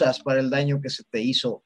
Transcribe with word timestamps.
excusas 0.00 0.22
para 0.22 0.40
el 0.40 0.50
daño 0.50 0.80
que 0.80 0.90
se 0.90 1.04
te 1.04 1.20
hizo, 1.20 1.64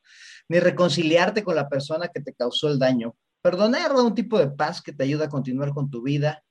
ni 0.48 0.58
reconciliarte 0.58 1.42
con 1.42 1.54
la 1.54 1.68
persona 1.68 2.08
que 2.08 2.20
te 2.20 2.34
causó 2.34 2.68
el 2.68 2.78
daño. 2.78 3.14
Perdonar 3.42 3.94
da 3.94 4.02
un 4.02 4.14
tipo 4.14 4.38
de 4.38 4.50
paz 4.50 4.82
que 4.82 4.92
te 4.92 5.04
ayuda 5.04 5.26
a 5.26 5.28
continuar 5.28 5.70
con 5.70 5.90
tu 5.90 6.02
vida. 6.02 6.42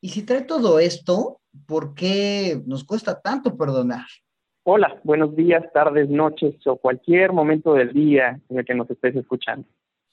Y 0.00 0.10
si 0.10 0.24
trae 0.24 0.42
todo 0.42 0.78
esto, 0.78 1.40
¿por 1.66 1.94
qué 1.94 2.60
nos 2.66 2.84
cuesta 2.84 3.20
tanto 3.20 3.56
perdonar? 3.56 4.06
Hola, 4.64 5.00
buenos 5.02 5.34
días, 5.34 5.64
tardes, 5.72 6.08
noches 6.08 6.54
o 6.66 6.76
cualquier 6.76 7.32
momento 7.32 7.74
del 7.74 7.92
día 7.92 8.40
en 8.48 8.58
el 8.58 8.64
que 8.64 8.74
nos 8.74 8.90
estés 8.90 9.16
escuchando. 9.16 9.66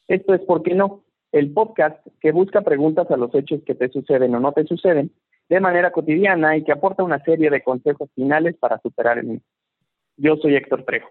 Esto 0.08 0.34
es 0.34 0.42
¿Por 0.42 0.64
qué 0.64 0.74
no? 0.74 1.04
El 1.32 1.54
podcast 1.54 2.04
que 2.20 2.32
busca 2.32 2.62
preguntas 2.62 3.12
a 3.12 3.18
los 3.18 3.34
hechos 3.36 3.62
que 3.64 3.76
te 3.76 3.90
suceden 3.90 4.34
o 4.34 4.40
no 4.40 4.52
te 4.52 4.66
suceden 4.66 5.12
de 5.48 5.60
manera 5.60 5.92
cotidiana 5.92 6.58
y 6.58 6.64
que 6.64 6.72
aporta 6.72 7.04
una 7.04 7.24
serie 7.24 7.52
de 7.52 7.62
consejos 7.62 8.10
finales 8.16 8.56
para 8.58 8.80
superar 8.80 9.20
el 9.20 9.26
mismo. 9.26 9.46
Yo 10.18 10.36
soy 10.38 10.56
Héctor 10.56 10.84
Trejo. 10.84 11.10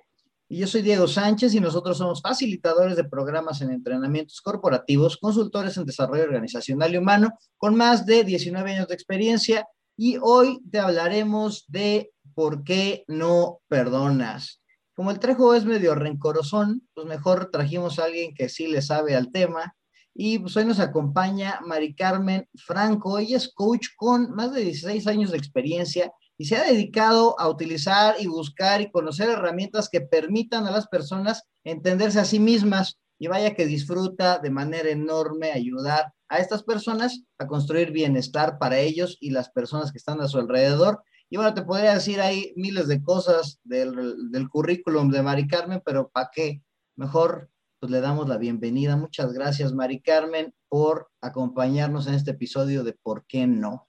Y 0.50 0.58
yo 0.58 0.66
soy 0.66 0.80
Diego 0.80 1.06
Sánchez 1.06 1.54
y 1.54 1.60
nosotros 1.60 1.98
somos 1.98 2.22
facilitadores 2.22 2.96
de 2.96 3.04
programas 3.04 3.60
en 3.60 3.70
entrenamientos 3.70 4.40
corporativos, 4.40 5.18
consultores 5.18 5.76
en 5.76 5.84
desarrollo 5.84 6.24
organizacional 6.24 6.94
y 6.94 6.96
humano, 6.96 7.38
con 7.58 7.76
más 7.76 8.06
de 8.06 8.24
19 8.24 8.72
años 8.72 8.88
de 8.88 8.94
experiencia. 8.94 9.66
Y 9.96 10.16
hoy 10.22 10.60
te 10.70 10.78
hablaremos 10.78 11.66
de 11.68 12.12
por 12.34 12.64
qué 12.64 13.04
no 13.08 13.60
perdonas. 13.68 14.62
Como 14.94 15.10
el 15.10 15.18
Trejo 15.18 15.54
es 15.54 15.66
medio 15.66 15.94
rencorosón, 15.94 16.88
pues 16.94 17.06
mejor 17.06 17.50
trajimos 17.52 17.98
a 17.98 18.04
alguien 18.04 18.34
que 18.34 18.48
sí 18.48 18.68
le 18.68 18.80
sabe 18.80 19.16
al 19.16 19.30
tema 19.30 19.76
y 20.20 20.40
pues 20.40 20.56
hoy 20.56 20.64
nos 20.64 20.80
acompaña 20.80 21.60
Mari 21.64 21.94
Carmen 21.94 22.48
Franco. 22.56 23.18
Ella 23.18 23.36
es 23.36 23.52
coach 23.54 23.86
con 23.96 24.32
más 24.34 24.52
de 24.52 24.62
16 24.62 25.06
años 25.06 25.30
de 25.30 25.38
experiencia 25.38 26.10
y 26.38 26.44
se 26.44 26.56
ha 26.56 26.62
dedicado 26.62 27.38
a 27.38 27.48
utilizar 27.48 28.14
y 28.20 28.28
buscar 28.28 28.80
y 28.80 28.90
conocer 28.92 29.28
herramientas 29.28 29.88
que 29.88 30.00
permitan 30.00 30.66
a 30.66 30.70
las 30.70 30.86
personas 30.86 31.42
entenderse 31.64 32.20
a 32.20 32.24
sí 32.24 32.38
mismas. 32.38 32.98
Y 33.18 33.26
vaya 33.26 33.56
que 33.56 33.66
disfruta 33.66 34.38
de 34.38 34.50
manera 34.50 34.88
enorme 34.88 35.50
ayudar 35.50 36.12
a 36.28 36.38
estas 36.38 36.62
personas 36.62 37.24
a 37.38 37.48
construir 37.48 37.90
bienestar 37.90 38.58
para 38.58 38.78
ellos 38.78 39.18
y 39.20 39.30
las 39.30 39.50
personas 39.50 39.90
que 39.90 39.98
están 39.98 40.20
a 40.20 40.28
su 40.28 40.38
alrededor. 40.38 41.02
Y 41.28 41.36
bueno, 41.36 41.52
te 41.52 41.62
podría 41.62 41.94
decir 41.94 42.20
ahí 42.20 42.52
miles 42.54 42.86
de 42.86 43.02
cosas 43.02 43.58
del, 43.64 44.48
currículum 44.48 45.10
de 45.10 45.22
Mari 45.22 45.48
Carmen, 45.48 45.82
pero 45.84 46.08
¿para 46.08 46.30
qué? 46.32 46.62
Mejor 46.96 47.50
pues 47.80 47.90
le 47.90 48.00
damos 48.00 48.28
la 48.28 48.38
bienvenida. 48.38 48.96
Muchas 48.96 49.32
gracias, 49.32 49.72
Mari 49.72 50.00
Carmen, 50.00 50.54
por 50.68 51.08
acompañarnos 51.20 52.06
en 52.06 52.14
este 52.14 52.30
episodio 52.30 52.84
de 52.84 52.92
¿Por 52.92 53.26
qué 53.26 53.48
no? 53.48 53.87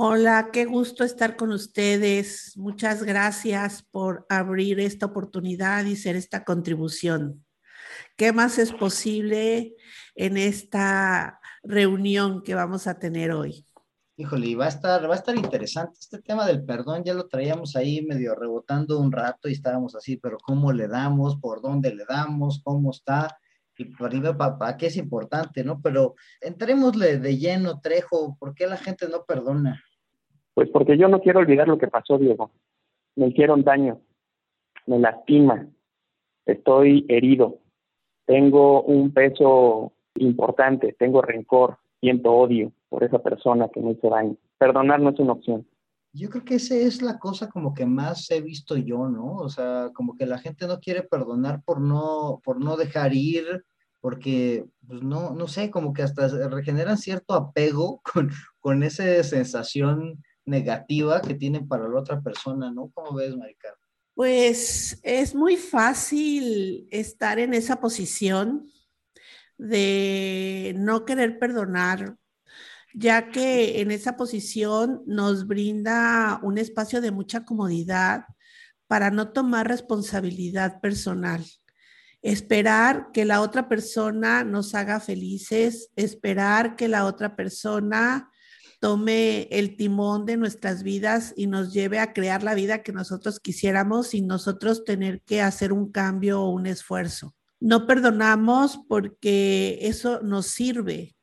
Hola, 0.00 0.50
qué 0.52 0.64
gusto 0.64 1.02
estar 1.02 1.34
con 1.34 1.50
ustedes. 1.50 2.52
Muchas 2.56 3.02
gracias 3.02 3.82
por 3.82 4.26
abrir 4.28 4.78
esta 4.78 5.06
oportunidad 5.06 5.84
y 5.86 5.96
ser 5.96 6.14
esta 6.14 6.44
contribución. 6.44 7.44
¿Qué 8.16 8.32
más 8.32 8.60
es 8.60 8.70
posible 8.70 9.74
en 10.14 10.36
esta 10.36 11.40
reunión 11.64 12.44
que 12.44 12.54
vamos 12.54 12.86
a 12.86 13.00
tener 13.00 13.32
hoy? 13.32 13.66
Híjole, 14.16 14.54
va 14.54 14.66
a 14.66 14.68
estar, 14.68 15.10
va 15.10 15.14
a 15.14 15.18
estar 15.18 15.34
interesante. 15.34 15.98
Este 15.98 16.22
tema 16.22 16.46
del 16.46 16.64
perdón 16.64 17.02
ya 17.02 17.12
lo 17.12 17.26
traíamos 17.26 17.74
ahí 17.74 18.00
medio 18.02 18.36
rebotando 18.36 19.00
un 19.00 19.10
rato 19.10 19.48
y 19.48 19.54
estábamos 19.54 19.96
así, 19.96 20.16
pero 20.16 20.38
¿cómo 20.38 20.72
le 20.72 20.86
damos? 20.86 21.40
¿Por 21.40 21.60
dónde 21.60 21.92
le 21.92 22.04
damos? 22.08 22.60
¿Cómo 22.62 22.92
está? 22.92 23.36
Y 23.76 23.86
para, 23.86 24.58
para 24.58 24.76
qué 24.76 24.86
es 24.86 24.96
importante, 24.96 25.64
¿no? 25.64 25.80
Pero 25.82 26.14
entrémosle 26.40 27.18
de 27.18 27.36
lleno, 27.36 27.80
Trejo, 27.80 28.36
¿por 28.38 28.54
qué 28.54 28.68
la 28.68 28.76
gente 28.76 29.08
no 29.08 29.24
perdona? 29.24 29.82
Pues 30.58 30.70
porque 30.70 30.98
yo 30.98 31.06
no 31.06 31.20
quiero 31.20 31.38
olvidar 31.38 31.68
lo 31.68 31.78
que 31.78 31.86
pasó, 31.86 32.18
Diego. 32.18 32.50
Me 33.14 33.28
hicieron 33.28 33.62
daño, 33.62 34.00
me 34.86 34.98
lastima, 34.98 35.68
estoy 36.46 37.06
herido, 37.08 37.60
tengo 38.26 38.82
un 38.82 39.14
peso 39.14 39.92
importante, 40.16 40.96
tengo 40.98 41.22
rencor, 41.22 41.78
siento 42.00 42.32
odio 42.32 42.72
por 42.88 43.04
esa 43.04 43.20
persona 43.20 43.68
que 43.72 43.80
me 43.80 43.92
hizo 43.92 44.10
daño. 44.10 44.36
Perdonar 44.58 44.98
no 44.98 45.10
es 45.10 45.20
una 45.20 45.34
opción. 45.34 45.64
Yo 46.12 46.28
creo 46.28 46.44
que 46.44 46.56
esa 46.56 46.74
es 46.74 47.02
la 47.02 47.20
cosa 47.20 47.48
como 47.48 47.72
que 47.72 47.86
más 47.86 48.28
he 48.32 48.40
visto 48.40 48.76
yo, 48.76 49.08
¿no? 49.08 49.36
O 49.36 49.48
sea, 49.48 49.92
como 49.94 50.16
que 50.16 50.26
la 50.26 50.38
gente 50.38 50.66
no 50.66 50.80
quiere 50.80 51.04
perdonar 51.04 51.62
por 51.62 51.80
no, 51.80 52.40
por 52.42 52.60
no 52.60 52.76
dejar 52.76 53.14
ir, 53.14 53.64
porque, 54.00 54.64
pues 54.88 55.04
no, 55.04 55.30
no 55.30 55.46
sé, 55.46 55.70
como 55.70 55.92
que 55.92 56.02
hasta 56.02 56.26
regeneran 56.48 56.98
cierto 56.98 57.34
apego 57.34 58.00
con, 58.12 58.30
con 58.58 58.82
esa 58.82 59.22
sensación 59.22 60.20
negativa 60.48 61.20
que 61.20 61.34
tienen 61.34 61.68
para 61.68 61.88
la 61.88 62.00
otra 62.00 62.20
persona, 62.20 62.72
¿no? 62.72 62.90
¿Cómo 62.94 63.14
ves, 63.14 63.36
Maricar? 63.36 63.74
Pues 64.14 64.98
es 65.04 65.34
muy 65.34 65.56
fácil 65.56 66.88
estar 66.90 67.38
en 67.38 67.54
esa 67.54 67.80
posición 67.80 68.68
de 69.56 70.74
no 70.76 71.04
querer 71.04 71.38
perdonar, 71.38 72.16
ya 72.94 73.30
que 73.30 73.80
en 73.80 73.90
esa 73.90 74.16
posición 74.16 75.02
nos 75.06 75.46
brinda 75.46 76.40
un 76.42 76.58
espacio 76.58 77.00
de 77.00 77.12
mucha 77.12 77.44
comodidad 77.44 78.24
para 78.88 79.10
no 79.10 79.30
tomar 79.30 79.68
responsabilidad 79.68 80.80
personal. 80.80 81.44
Esperar 82.22 83.10
que 83.12 83.24
la 83.24 83.40
otra 83.40 83.68
persona 83.68 84.42
nos 84.42 84.74
haga 84.74 84.98
felices, 84.98 85.92
esperar 85.94 86.74
que 86.74 86.88
la 86.88 87.04
otra 87.04 87.36
persona 87.36 88.30
tome 88.80 89.48
el 89.50 89.76
timón 89.76 90.24
de 90.24 90.36
nuestras 90.36 90.82
vidas 90.82 91.32
y 91.36 91.46
nos 91.46 91.72
lleve 91.72 91.98
a 91.98 92.12
crear 92.12 92.42
la 92.42 92.54
vida 92.54 92.82
que 92.82 92.92
nosotros 92.92 93.40
quisiéramos 93.40 94.08
sin 94.08 94.26
nosotros 94.26 94.84
tener 94.84 95.22
que 95.22 95.42
hacer 95.42 95.72
un 95.72 95.90
cambio 95.90 96.42
o 96.42 96.50
un 96.50 96.66
esfuerzo. 96.66 97.34
No 97.60 97.86
perdonamos 97.86 98.78
porque 98.88 99.78
eso 99.82 100.20
nos 100.22 100.46
sirve. 100.46 101.16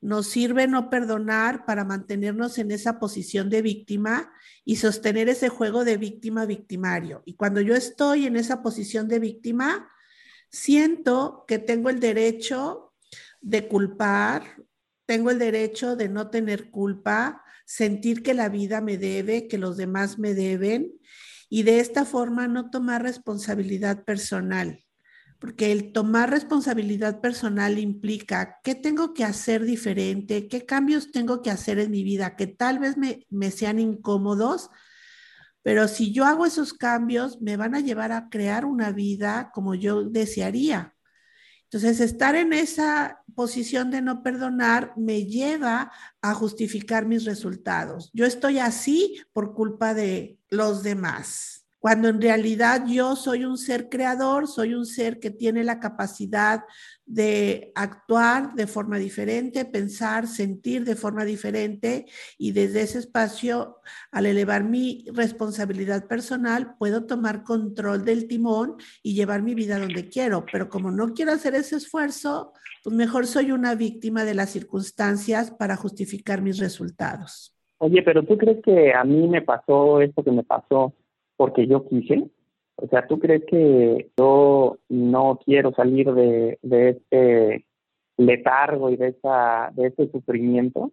Nos 0.00 0.26
sirve 0.26 0.66
no 0.66 0.90
perdonar 0.90 1.64
para 1.66 1.84
mantenernos 1.84 2.58
en 2.58 2.70
esa 2.70 2.98
posición 2.98 3.50
de 3.50 3.62
víctima 3.62 4.32
y 4.64 4.76
sostener 4.76 5.28
ese 5.28 5.48
juego 5.48 5.84
de 5.84 5.96
víctima-victimario. 5.96 7.22
Y 7.24 7.34
cuando 7.34 7.60
yo 7.60 7.74
estoy 7.74 8.26
en 8.26 8.36
esa 8.36 8.62
posición 8.62 9.08
de 9.08 9.18
víctima, 9.18 9.88
siento 10.48 11.44
que 11.46 11.58
tengo 11.58 11.90
el 11.90 12.00
derecho 12.00 12.94
de 13.40 13.68
culpar, 13.68 14.42
tengo 15.10 15.32
el 15.32 15.40
derecho 15.40 15.96
de 15.96 16.08
no 16.08 16.30
tener 16.30 16.70
culpa, 16.70 17.42
sentir 17.66 18.22
que 18.22 18.32
la 18.32 18.48
vida 18.48 18.80
me 18.80 18.96
debe, 18.96 19.48
que 19.48 19.58
los 19.58 19.76
demás 19.76 20.20
me 20.20 20.34
deben 20.34 20.92
y 21.48 21.64
de 21.64 21.80
esta 21.80 22.04
forma 22.04 22.46
no 22.46 22.70
tomar 22.70 23.02
responsabilidad 23.02 24.04
personal 24.04 24.84
porque 25.40 25.72
el 25.72 25.92
tomar 25.92 26.30
responsabilidad 26.30 27.20
personal 27.20 27.80
implica 27.80 28.60
qué 28.62 28.76
tengo 28.76 29.12
que 29.12 29.24
hacer 29.24 29.64
diferente, 29.64 30.46
qué 30.46 30.64
cambios 30.64 31.10
tengo 31.10 31.42
que 31.42 31.50
hacer 31.50 31.80
en 31.80 31.90
mi 31.90 32.04
vida 32.04 32.36
que 32.36 32.46
tal 32.46 32.78
vez 32.78 32.96
me, 32.96 33.50
sean 33.50 33.80
incómodos, 33.80 34.70
pero 35.62 35.88
si 35.88 36.12
yo 36.12 36.24
hago 36.24 36.46
esos 36.46 36.72
cambios, 36.72 37.40
me 37.40 37.56
van 37.56 37.74
a 37.74 37.80
llevar 37.80 38.12
a 38.12 38.28
crear 38.28 38.64
una 38.64 38.92
vida 38.92 39.50
como 39.52 39.74
yo 39.74 40.04
desearía. 40.04 40.94
Entonces, 41.72 42.00
estar 42.00 42.34
en 42.34 42.52
esa 42.52 43.22
posición 43.36 43.92
de 43.92 44.02
no 44.02 44.24
perdonar 44.24 44.92
me 44.96 45.24
lleva 45.24 45.92
a 46.20 46.34
justificar 46.34 47.06
mis 47.06 47.24
resultados. 47.24 48.10
Yo 48.12 48.26
estoy 48.26 48.58
así 48.58 49.22
por 49.32 49.54
culpa 49.54 49.94
de 49.94 50.36
los 50.48 50.82
demás 50.82 51.59
cuando 51.80 52.08
en 52.08 52.20
realidad 52.20 52.84
yo 52.86 53.16
soy 53.16 53.46
un 53.46 53.56
ser 53.56 53.88
creador, 53.88 54.46
soy 54.46 54.74
un 54.74 54.84
ser 54.84 55.18
que 55.18 55.30
tiene 55.30 55.64
la 55.64 55.80
capacidad 55.80 56.64
de 57.06 57.72
actuar 57.74 58.54
de 58.54 58.66
forma 58.66 58.98
diferente, 58.98 59.64
pensar, 59.64 60.26
sentir 60.26 60.84
de 60.84 60.94
forma 60.94 61.24
diferente 61.24 62.04
y 62.36 62.52
desde 62.52 62.82
ese 62.82 62.98
espacio, 62.98 63.78
al 64.12 64.26
elevar 64.26 64.62
mi 64.62 65.06
responsabilidad 65.14 66.06
personal, 66.06 66.74
puedo 66.78 67.06
tomar 67.06 67.44
control 67.44 68.04
del 68.04 68.28
timón 68.28 68.76
y 69.02 69.14
llevar 69.14 69.42
mi 69.42 69.54
vida 69.54 69.78
donde 69.78 70.10
quiero. 70.10 70.44
Pero 70.52 70.68
como 70.68 70.90
no 70.90 71.14
quiero 71.14 71.32
hacer 71.32 71.54
ese 71.54 71.76
esfuerzo, 71.76 72.52
pues 72.84 72.94
mejor 72.94 73.26
soy 73.26 73.52
una 73.52 73.74
víctima 73.74 74.24
de 74.24 74.34
las 74.34 74.50
circunstancias 74.50 75.50
para 75.50 75.76
justificar 75.76 76.42
mis 76.42 76.58
resultados. 76.58 77.56
Oye, 77.78 78.02
pero 78.02 78.22
tú 78.22 78.36
crees 78.36 78.62
que 78.62 78.92
a 78.92 79.02
mí 79.04 79.26
me 79.26 79.40
pasó 79.40 80.02
esto 80.02 80.22
que 80.22 80.30
me 80.30 80.42
pasó 80.42 80.94
porque 81.40 81.66
yo 81.66 81.88
quise. 81.88 82.30
O 82.76 82.86
sea, 82.88 83.06
¿tú 83.06 83.18
crees 83.18 83.46
que 83.46 84.10
yo 84.18 84.76
no 84.90 85.40
quiero 85.42 85.72
salir 85.72 86.12
de, 86.12 86.58
este 86.60 87.64
letargo 88.18 88.90
y 88.90 88.96
de, 88.98 89.08
esa, 89.08 89.70
de 89.72 89.86
ese 89.86 90.10
sufrimiento? 90.10 90.92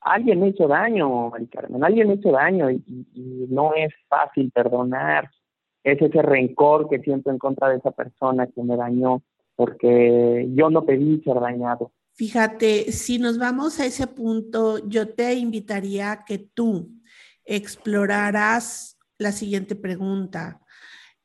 Alguien 0.00 0.40
me 0.40 0.48
hizo 0.48 0.66
daño, 0.68 1.28
Mari 1.28 1.48
Carmen, 1.48 1.84
alguien 1.84 2.08
me 2.08 2.14
hizo 2.14 2.32
daño 2.32 2.70
y, 2.70 2.82
y 3.12 3.46
no 3.50 3.74
es 3.74 3.92
fácil 4.08 4.50
perdonar. 4.52 5.28
Es 5.84 6.00
ese 6.00 6.22
rencor 6.22 6.88
que 6.88 7.00
siento 7.00 7.30
en 7.30 7.36
contra 7.36 7.68
de 7.68 7.76
esa 7.76 7.90
persona 7.90 8.46
que 8.46 8.62
me 8.62 8.74
dañó 8.74 9.20
porque 9.54 10.48
yo 10.54 10.70
no 10.70 10.86
pedí 10.86 11.20
ser 11.24 11.40
dañado. 11.40 11.92
Fíjate, 12.14 12.90
si 12.90 13.18
nos 13.18 13.38
vamos 13.38 13.80
a 13.80 13.84
ese 13.84 14.06
punto, 14.06 14.78
yo 14.88 15.10
te 15.10 15.34
invitaría 15.34 16.10
a 16.10 16.24
que 16.24 16.38
tú 16.38 16.88
exploraras 17.44 18.97
la 19.18 19.32
siguiente 19.32 19.74
pregunta. 19.74 20.60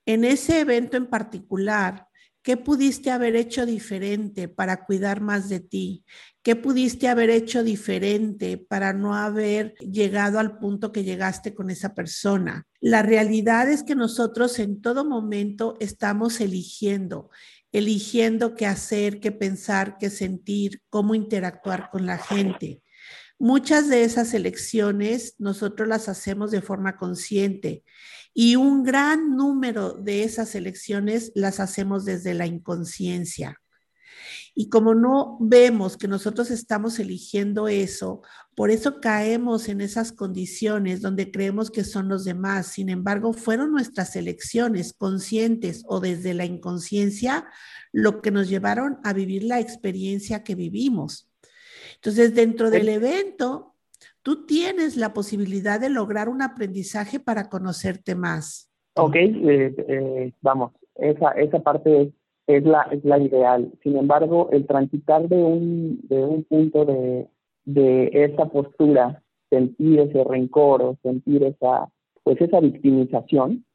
En 0.06 0.25
ese 0.25 0.60
evento 0.60 0.98
en 0.98 1.07
particular, 1.07 2.07
¿qué 2.42 2.57
pudiste 2.57 3.10
haber 3.10 3.36
hecho 3.38 3.66
diferente 3.66 4.50
para 4.50 4.84
cuidar 4.84 5.22
más 5.22 5.48
de 5.48 5.62
ti? 5.62 6.04
¿Qué 6.42 6.57
pudiste 6.57 7.07
haber 7.07 7.30
hecho 7.30 7.63
diferente 7.63 8.57
para 8.57 8.92
no 8.92 9.16
haber 9.16 9.75
llegado 9.75 10.40
al 10.40 10.57
punto 10.57 10.92
que 10.92 11.06
llegaste 11.06 11.56
con 11.56 11.69
esa 11.69 11.95
persona? 11.95 12.68
La 12.81 13.01
realidad 13.01 13.69
es 13.69 13.84
que 13.84 13.96
nosotros 13.96 14.60
en 14.60 14.81
todo 14.81 15.06
momento 15.06 15.78
estamos 15.80 16.42
eligiendo, 16.42 17.30
eligiendo 17.72 18.56
qué 18.56 18.66
hacer, 18.66 19.22
qué 19.22 19.31
pensar, 19.31 19.98
qué 19.98 20.10
sentir, 20.10 20.81
cómo 20.89 21.16
interactuar 21.16 21.89
con 21.92 22.06
la 22.06 22.18
gente. 22.18 22.83
Muchas 23.44 23.90
de 23.90 24.06
esas 24.06 24.34
elecciones 24.34 25.36
nosotros 25.38 25.86
las 25.86 26.07
hacemos 26.07 26.50
de 26.50 26.62
forma 26.62 26.95
consciente 26.95 27.84
y 28.34 28.56
un 28.56 28.84
gran 28.84 29.36
número 29.36 29.95
de 29.95 30.24
esas 30.24 30.56
elecciones 30.56 31.34
las 31.36 31.60
hacemos 31.60 32.06
desde 32.06 32.36
la 32.36 32.45
inconsciencia. 32.45 33.60
Y 34.56 34.69
como 34.69 34.95
no 34.95 35.36
vemos 35.42 35.98
que 35.98 36.07
nosotros 36.07 36.51
estamos 36.51 37.00
eligiendo 37.00 37.68
eso, 37.68 38.22
por 38.56 38.72
eso 38.72 39.01
caemos 39.01 39.68
en 39.68 39.81
esas 39.81 40.13
condiciones 40.13 41.01
donde 41.01 41.30
creemos 41.30 41.69
que 41.69 41.84
son 41.84 42.07
los 42.07 42.24
demás. 42.24 42.68
Sin 42.68 42.88
embargo, 42.88 43.34
fueron 43.34 43.74
nuestras 43.74 44.16
elecciones 44.16 44.94
conscientes 44.94 45.84
o 45.88 46.00
desde 46.00 46.34
la 46.34 46.46
inconsciencia 46.46 47.46
lo 47.92 48.22
que 48.22 48.31
nos 48.31 48.48
llevaron 48.48 49.00
a 49.04 49.12
vivir 49.12 49.44
la 49.44 49.60
experiencia 49.60 50.46
que 50.46 50.56
vivimos. 50.56 51.28
Entonces, 52.04 52.36
dentro 52.36 52.70
del 52.70 52.90
evento, 52.90 53.76
tú 54.22 54.46
tienes 54.46 54.98
la 54.98 55.14
posibilidad 55.14 55.80
de 55.80 55.90
lograr 55.90 56.28
un 56.28 56.42
aprendizaje 56.42 57.20
para 57.20 57.50
conocerte 57.50 58.14
más. 58.14 58.70
Ok, 58.96 59.16
eh, 59.16 59.76
eh, 59.88 60.34
vamos, 60.42 60.74
esa, 60.96 61.32
esa 61.32 61.60
parte 61.60 62.02
es 62.02 62.10
es 62.48 62.64
la, 62.64 62.82
es 62.92 63.04
la 63.04 63.20
ideal. 63.20 63.72
Sin 63.84 63.98
embargo, 63.98 64.50
el 64.52 64.66
transitar 64.66 65.28
de 65.28 65.38
un, 65.38 66.00
de 66.08 66.18
un 66.18 66.44
punto 66.44 66.86
de, 66.86 67.28
de 67.66 68.10
esa 68.14 68.46
postura, 68.46 69.24
sentir 69.50 70.00
ese 70.00 70.24
rencor 70.24 70.82
o 70.82 70.98
sentir 71.04 71.44
esa, 71.44 71.90
pues 72.24 72.42
esa 72.42 72.60
victimización, 72.60 73.66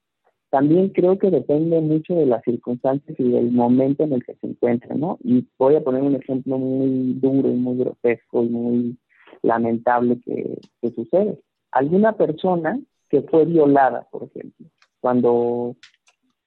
también 0.50 0.91
creo 0.91 1.19
que 1.19 1.31
depende 1.31 1.81
mucho 1.81 2.15
de 2.15 2.27
las 2.27 2.43
circunstancias 2.43 3.19
y 3.19 3.31
del 3.31 3.53
momento 3.53 4.05
en 4.05 4.15
el 4.15 4.25
que 4.25 4.35
se 4.37 4.47
encuentre, 4.47 4.95
¿no? 4.95 5.19
Y 5.23 5.47
voy 5.59 5.77
a 5.77 5.83
poner 5.83 6.03
un 6.03 6.17
ejemplo 6.17 6.59
muy 6.59 7.15
duro 7.15 7.50
y 7.50 7.55
muy 7.55 7.77
grotesco 7.79 8.43
y 8.43 8.49
muy 8.49 8.99
lamentable 9.43 10.19
que, 10.25 10.59
que 10.81 10.91
sucede. 10.91 11.39
Alguna 11.71 12.12
persona 12.17 12.81
que 13.11 13.23
fue 13.23 13.45
violada, 13.45 14.06
por 14.11 14.25
ejemplo, 14.25 14.67
cuando 15.00 15.77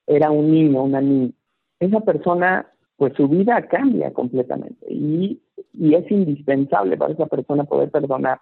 era 0.07 0.31
un 0.31 0.51
niño, 0.51 0.83
una 0.83 1.01
niña, 1.01 1.31
esa 1.80 2.00
persona, 2.01 2.68
pues 2.98 3.13
su 3.15 3.27
vida 3.27 3.68
cambia 3.68 4.13
completamente 4.13 4.86
y, 4.89 5.42
es 5.74 6.12
indispensable 6.12 6.98
para 6.98 7.13
esa 7.13 7.25
persona 7.27 7.63
poder 7.63 7.89
perdonar 7.89 8.39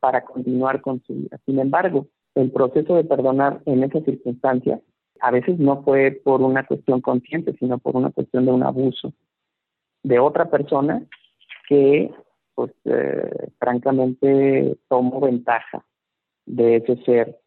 para 0.00 0.22
continuar 0.22 0.82
con 0.82 1.02
su 1.02 1.14
vida. 1.14 1.38
Sin 1.46 1.58
embargo, 1.58 2.06
el 2.38 2.52
proceso 2.52 2.94
de 2.94 3.04
perdonar 3.04 3.60
en 3.66 3.82
esas 3.82 4.04
circunstancias 4.04 4.80
a 5.20 5.32
veces 5.32 5.58
no 5.58 5.82
fue 5.82 6.12
por 6.12 6.40
una 6.40 6.64
cuestión 6.64 7.00
consciente, 7.00 7.52
sino 7.58 7.78
por 7.78 7.96
una 7.96 8.10
cuestión 8.10 8.46
de 8.46 8.52
un 8.52 8.62
abuso 8.62 9.12
de 10.04 10.20
otra 10.20 10.48
persona 10.48 11.02
que, 11.68 12.12
pues, 12.54 12.70
eh, 12.84 13.50
francamente 13.58 14.76
tomó 14.88 15.20
ventaja 15.20 15.84
de 16.46 16.76
ese 16.76 16.96
ser 17.04 17.40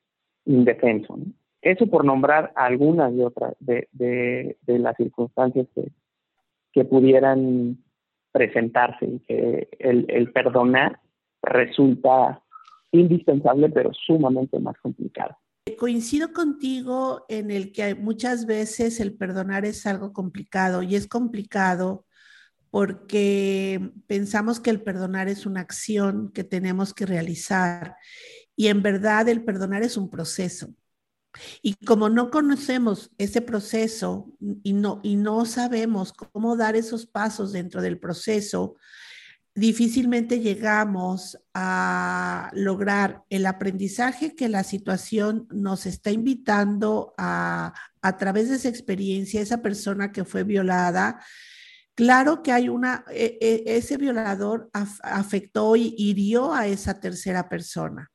indefenso. 0.45 1.17
Eso 1.61 1.87
por 1.87 2.03
nombrar 2.03 2.51
algunas 2.55 3.15
de 3.15 3.25
otras 3.25 3.55
de, 3.59 3.87
de, 3.93 4.79
las 4.79 4.97
circunstancias 4.97 5.67
que, 5.73 5.89
que, 6.73 6.83
pudieran 6.83 7.77
presentarse 8.33 9.05
y 9.05 9.19
que 9.19 9.69
el, 9.79 10.05
el 10.09 10.31
perdonar 10.33 10.99
resulta 11.41 12.40
indispensable 12.91 13.69
pero 13.69 13.91
sumamente 13.93 14.59
más 14.59 14.75
complicado. 14.81 15.37
Coincido 15.77 16.33
contigo 16.33 17.25
en 17.29 17.51
el 17.51 17.71
que 17.71 17.95
muchas 17.95 18.45
veces 18.45 18.99
el 18.99 19.13
perdonar 19.13 19.65
es 19.65 19.85
algo 19.85 20.11
complicado 20.11 20.81
y 20.81 20.95
es 20.95 21.07
complicado 21.07 22.05
porque 22.71 23.91
pensamos 24.07 24.59
que 24.59 24.69
el 24.69 24.81
perdonar 24.81 25.27
es 25.27 25.45
una 25.45 25.59
acción 25.59 26.31
que 26.31 26.43
tenemos 26.43 26.93
que 26.93 27.05
realizar 27.05 27.95
y 28.55 28.67
en 28.67 28.81
verdad 28.81 29.27
el 29.29 29.43
perdonar 29.43 29.83
es 29.83 29.97
un 29.97 30.09
proceso. 30.09 30.73
Y 31.61 31.75
como 31.85 32.09
no 32.09 32.29
conocemos 32.29 33.11
ese 33.17 33.41
proceso 33.41 34.31
y 34.63 34.73
no, 34.73 34.99
y 35.03 35.15
no 35.15 35.45
sabemos 35.45 36.11
cómo 36.13 36.57
dar 36.57 36.75
esos 36.75 37.05
pasos 37.05 37.51
dentro 37.51 37.81
del 37.81 37.99
proceso, 37.99 38.75
difícilmente 39.53 40.39
llegamos 40.39 41.37
a 41.53 42.49
lograr 42.53 43.23
el 43.29 43.45
aprendizaje 43.45 44.35
que 44.35 44.47
la 44.47 44.63
situación 44.63 45.47
nos 45.51 45.85
está 45.85 46.11
invitando 46.11 47.13
a, 47.17 47.73
a 48.01 48.17
través 48.17 48.49
de 48.49 48.55
esa 48.55 48.69
experiencia, 48.69 49.41
esa 49.41 49.61
persona 49.61 50.11
que 50.11 50.23
fue 50.23 50.43
violada. 50.43 51.21
Claro 51.95 52.41
que 52.41 52.53
hay 52.53 52.69
una, 52.69 53.03
e, 53.11 53.37
e, 53.41 53.77
ese 53.77 53.97
violador 53.97 54.69
afectó 54.73 55.75
y 55.75 55.93
hirió 55.97 56.53
a 56.53 56.67
esa 56.67 56.99
tercera 56.99 57.49
persona. 57.49 58.09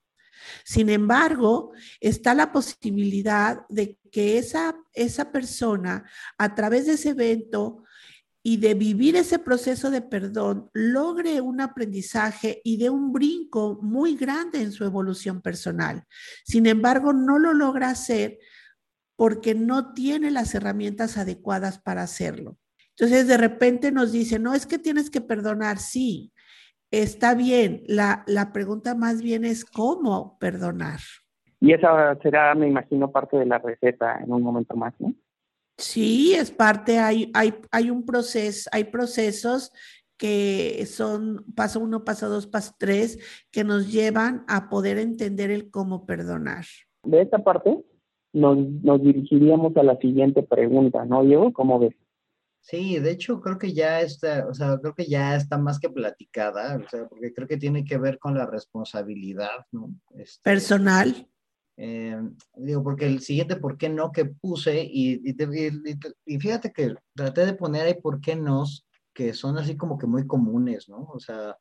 Sin 0.65 0.89
embargo, 0.89 1.73
está 2.01 2.35
la 2.35 2.53
posibilidad 2.53 3.67
de 3.69 3.99
que 4.11 4.39
esa, 4.39 4.77
esa 4.93 5.33
persona, 5.33 6.09
a 6.39 6.55
través 6.55 6.87
de 6.87 6.93
ese 6.93 7.11
evento 7.11 7.85
y 8.49 8.59
de 8.59 8.75
vivir 8.75 9.17
ese 9.17 9.41
proceso 9.41 9.91
de 9.91 10.03
perdón, 10.03 10.71
logre 10.73 11.41
un 11.41 11.61
aprendizaje 11.61 12.61
y 12.63 12.77
de 12.77 12.89
un 12.91 13.13
brinco 13.13 13.81
muy 13.83 14.15
grande 14.15 14.63
en 14.63 14.71
su 14.71 14.85
evolución 14.85 15.43
personal. 15.43 16.05
Sin 16.45 16.67
embargo, 16.67 17.13
no 17.13 17.41
lo 17.41 17.53
logra 17.53 17.89
hacer 17.89 18.39
porque 19.17 19.57
no 19.57 19.95
tiene 19.95 20.31
las 20.31 20.55
herramientas 20.55 21.19
adecuadas 21.19 21.81
para 21.81 22.03
hacerlo. 22.03 22.57
Entonces, 22.91 23.27
de 23.27 23.37
repente 23.37 23.91
nos 23.91 24.13
dice, 24.13 24.39
no 24.39 24.55
es 24.55 24.65
que 24.65 24.79
tienes 24.79 25.11
que 25.11 25.21
perdonar, 25.21 25.79
sí, 25.79 26.33
está 26.93 27.35
bien. 27.35 27.83
La, 27.89 28.23
la 28.29 28.53
pregunta 28.53 28.95
más 28.95 29.23
bien 29.23 29.45
es 29.45 29.65
cómo 29.65 30.39
perdonar. 30.39 31.01
Y 31.59 31.73
esa 31.73 32.17
será, 32.23 32.55
me 32.55 32.69
imagino, 32.69 33.11
parte 33.11 33.39
de 33.39 33.47
la 33.47 33.59
receta 33.59 34.21
en 34.23 34.33
un 34.33 34.43
momento 34.43 34.77
más, 34.77 34.95
¿no? 35.01 35.13
Sí, 35.79 36.35
es 36.35 36.51
parte, 36.51 36.99
hay, 36.99 37.31
hay, 37.35 37.55
hay 37.71 37.91
un 37.91 38.07
proceso, 38.07 38.69
hay 38.73 38.85
procesos 38.85 39.73
que 40.17 40.87
son 40.87 41.45
paso 41.55 41.81
uno, 41.81 42.05
paso 42.05 42.29
dos, 42.29 42.47
paso 42.47 42.75
tres, 42.79 43.19
que 43.51 43.65
nos 43.65 43.93
llevan 43.93 44.45
a 44.49 44.71
poder 44.71 44.99
entender 44.99 45.51
el 45.51 45.71
cómo 45.71 46.07
perdonar. 46.07 46.65
De 47.03 47.21
esta 47.21 47.39
parte, 47.45 47.85
nos, 48.33 48.59
nos 48.59 49.03
dirigiríamos 49.03 49.77
a 49.77 49.83
la 49.83 49.99
siguiente 49.99 50.43
pregunta, 50.43 51.05
¿no, 51.05 51.23
Diego? 51.23 51.53
¿Cómo 51.53 51.79
ves? 51.79 51.95
Sí, 52.61 52.99
de 52.99 53.13
hecho 53.13 53.41
creo 53.41 53.59
que 53.59 53.73
ya 53.73 54.01
está, 54.01 54.47
o 54.49 54.55
sea, 54.55 54.79
creo 54.79 54.93
que 54.95 55.07
ya 55.07 55.37
está 55.37 55.57
más 55.57 55.79
que 55.79 55.89
platicada, 55.89 56.77
o 56.85 56.89
sea, 56.89 57.07
porque 57.07 57.33
creo 57.33 57.47
que 57.47 57.59
tiene 57.59 57.85
que 57.85 57.97
ver 57.97 58.19
con 58.19 58.35
la 58.35 58.45
responsabilidad, 58.45 59.65
¿no? 59.71 59.91
Este, 60.17 60.43
Personal. 60.43 61.29
Eh, 61.79 62.17
digo, 62.57 62.83
porque 62.83 63.07
el 63.07 63.21
siguiente 63.21 63.57
por 63.57 63.77
qué 63.77 63.89
no 63.89 64.11
que 64.11 64.25
puse, 64.25 64.83
y, 64.83 65.21
y, 65.25 66.39
fíjate 66.39 66.73
que 66.73 66.95
traté 67.15 67.45
de 67.45 67.55
poner 67.55 67.87
ahí 67.87 67.95
por 68.01 68.21
qué 68.21 68.35
no, 68.35 68.65
que 69.13 69.35
son 69.35 69.59
así 69.59 69.77
como 69.77 69.99
que 69.99 70.07
muy 70.07 70.27
comunes, 70.27 70.89
¿no? 70.89 71.09
O 71.13 71.21
sea, 71.21 71.57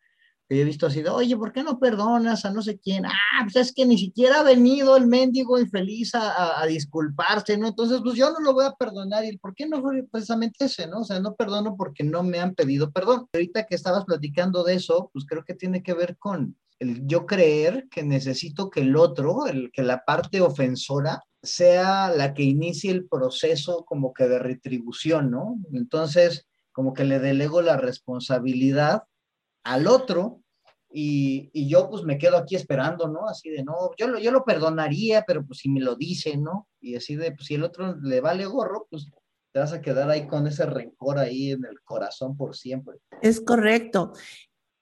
que 0.48 0.62
he 0.62 0.64
visto 0.64 0.86
así 0.88 1.02
de, 1.02 1.10
oye, 1.10 1.36
¿por 1.36 1.52
qué 1.52 1.64
no 1.64 1.80
perdonas 1.80 2.46
a 2.46 2.52
no 2.52 2.62
sé 2.62 2.78
quién? 2.78 3.06
Ah, 3.06 3.12
pues 3.44 3.56
es 3.56 3.74
que 3.74 3.86
ni 3.86 3.98
siquiera 3.98 4.42
ha 4.42 4.44
venido 4.44 4.96
el 4.96 5.08
mendigo 5.08 5.60
infeliz 5.60 6.14
a, 6.14 6.62
a, 6.62 6.66
disculparse, 6.68 7.58
¿no? 7.58 7.68
Entonces, 7.68 8.00
pues 8.04 8.16
yo 8.16 8.32
no 8.32 8.40
lo 8.40 8.54
voy 8.54 8.66
a 8.66 8.74
perdonar. 8.74 9.26
¿Y 9.26 9.38
por 9.38 9.56
qué 9.56 9.68
no 9.68 9.82
fue 9.82 10.04
precisamente 10.10 10.66
ese, 10.66 10.88
no? 10.88 11.00
O 11.00 11.04
sea, 11.04 11.20
no 11.20 11.36
perdono 11.36 11.76
porque 11.76 12.04
no 12.04 12.22
me 12.24 12.40
han 12.40 12.54
pedido 12.54 12.92
perdón. 12.92 13.28
Ahorita 13.34 13.66
que 13.66 13.76
estabas 13.76 14.06
platicando 14.06 14.64
de 14.64 14.76
eso, 14.76 15.10
pues 15.14 15.26
creo 15.26 15.44
que 15.44 15.56
tiene 15.56 15.82
que 15.82 15.94
ver 15.94 16.18
con 16.18 16.56
el 16.80 17.06
yo 17.08 17.26
creer 17.26 17.88
que 17.90 18.04
necesito 18.04 18.70
que 18.70 18.82
el 18.82 18.96
otro, 18.96 19.48
el, 19.48 19.72
que 19.72 19.84
la 19.84 20.04
parte 20.04 20.42
ofensora, 20.42 21.24
sea 21.42 22.10
la 22.10 22.34
que 22.34 22.44
inicie 22.44 22.92
el 22.92 23.08
proceso 23.08 23.86
como 23.86 24.14
que 24.14 24.28
de 24.28 24.40
retribución, 24.40 25.32
¿no? 25.32 25.58
Entonces, 25.74 26.48
como 26.72 26.94
que 26.94 27.06
le 27.06 27.20
delego 27.20 27.62
la 27.62 27.78
responsabilidad 27.78 29.04
al 29.64 29.88
otro 29.88 30.42
y, 30.92 31.50
y, 31.54 31.68
yo 31.68 31.90
pues 31.90 32.04
me 32.04 32.18
quedo 32.18 32.38
aquí 32.38 32.56
esperando, 32.56 33.08
¿no? 33.08 33.28
Así 33.28 33.50
de, 33.50 33.64
no, 33.64 33.92
yo 33.98 34.08
lo, 34.08 34.20
yo 34.20 34.32
lo 34.32 34.46
perdonaría, 34.46 35.24
pero 35.28 35.46
pues 35.46 35.60
si 35.60 35.70
me 35.70 35.82
lo 35.82 35.96
dice, 35.96 36.38
¿no? 36.38 36.68
Y 36.80 36.96
así 36.96 37.16
de, 37.16 37.32
pues 37.32 37.48
si 37.48 37.56
el 37.56 37.64
otro 37.64 37.96
le 38.02 38.22
vale 38.22 38.46
gorro, 38.46 38.88
pues 38.90 39.10
te 39.52 39.60
vas 39.60 39.74
a 39.74 39.82
quedar 39.82 40.10
ahí 40.10 40.28
con 40.28 40.48
ese 40.48 40.66
rencor 40.66 41.18
ahí 41.18 41.52
en 41.52 41.66
el 41.66 41.82
corazón 41.82 42.38
por 42.38 42.56
siempre. 42.56 42.98
Es 43.22 43.42
correcto. 43.42 44.14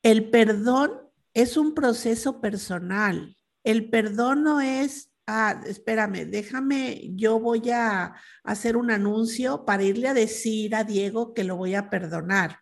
El 0.04 0.30
perdón 0.30 1.03
es 1.34 1.58
un 1.58 1.74
proceso 1.74 2.42
personal. 2.42 3.36
El 3.64 3.90
perdón 3.90 4.44
no 4.44 4.62
es 4.62 5.14
ah, 5.28 5.62
espérame, 5.66 6.26
déjame, 6.26 7.12
yo 7.16 7.40
voy 7.40 7.70
a 7.70 8.14
hacer 8.44 8.78
un 8.78 8.92
anuncio 8.92 9.66
para 9.66 9.84
irle 9.84 10.08
a 10.10 10.14
decir 10.14 10.76
a 10.76 10.84
Diego 10.84 11.34
que 11.34 11.44
lo 11.44 11.56
voy 11.58 11.76
a 11.76 11.90
perdonar. 11.90 12.60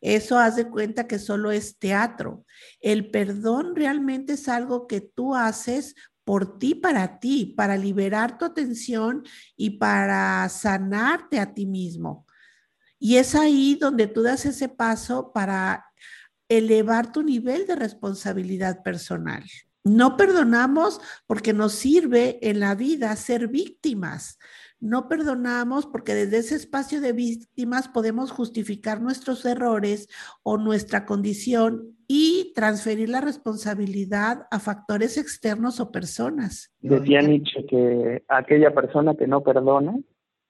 Eso 0.00 0.38
haz 0.38 0.56
de 0.56 0.68
cuenta 0.68 1.06
que 1.06 1.18
solo 1.18 1.52
es 1.52 1.78
teatro. 1.78 2.46
El 2.80 3.10
perdón 3.10 3.76
realmente 3.76 4.34
es 4.34 4.48
algo 4.48 4.86
que 4.86 5.00
tú 5.00 5.34
haces 5.34 5.94
por 6.24 6.58
ti, 6.58 6.74
para 6.74 7.18
ti, 7.18 7.54
para 7.56 7.76
liberar 7.76 8.38
tu 8.38 8.44
atención 8.44 9.24
y 9.56 9.78
para 9.78 10.48
sanarte 10.48 11.38
a 11.38 11.52
ti 11.52 11.66
mismo. 11.66 12.26
Y 12.98 13.16
es 13.16 13.34
ahí 13.34 13.76
donde 13.80 14.06
tú 14.06 14.22
das 14.22 14.46
ese 14.46 14.68
paso 14.68 15.32
para 15.32 15.89
elevar 16.50 17.12
tu 17.12 17.22
nivel 17.22 17.66
de 17.66 17.76
responsabilidad 17.76 18.82
personal. 18.82 19.42
No 19.82 20.18
perdonamos 20.18 21.00
porque 21.26 21.54
nos 21.54 21.72
sirve 21.72 22.38
en 22.42 22.60
la 22.60 22.74
vida 22.74 23.16
ser 23.16 23.48
víctimas. 23.48 24.38
No 24.78 25.08
perdonamos 25.08 25.86
porque 25.86 26.14
desde 26.14 26.38
ese 26.38 26.56
espacio 26.56 27.00
de 27.00 27.12
víctimas 27.12 27.88
podemos 27.88 28.30
justificar 28.30 29.00
nuestros 29.00 29.46
errores 29.46 30.08
o 30.42 30.58
nuestra 30.58 31.06
condición 31.06 31.96
y 32.08 32.52
transferir 32.54 33.08
la 33.08 33.20
responsabilidad 33.20 34.46
a 34.50 34.58
factores 34.58 35.16
externos 35.16 35.80
o 35.80 35.92
personas. 35.92 36.72
Decía 36.80 37.22
Nietzsche 37.22 37.64
que 37.66 38.22
aquella 38.28 38.74
persona 38.74 39.14
que 39.14 39.26
no 39.26 39.42
perdona 39.42 39.98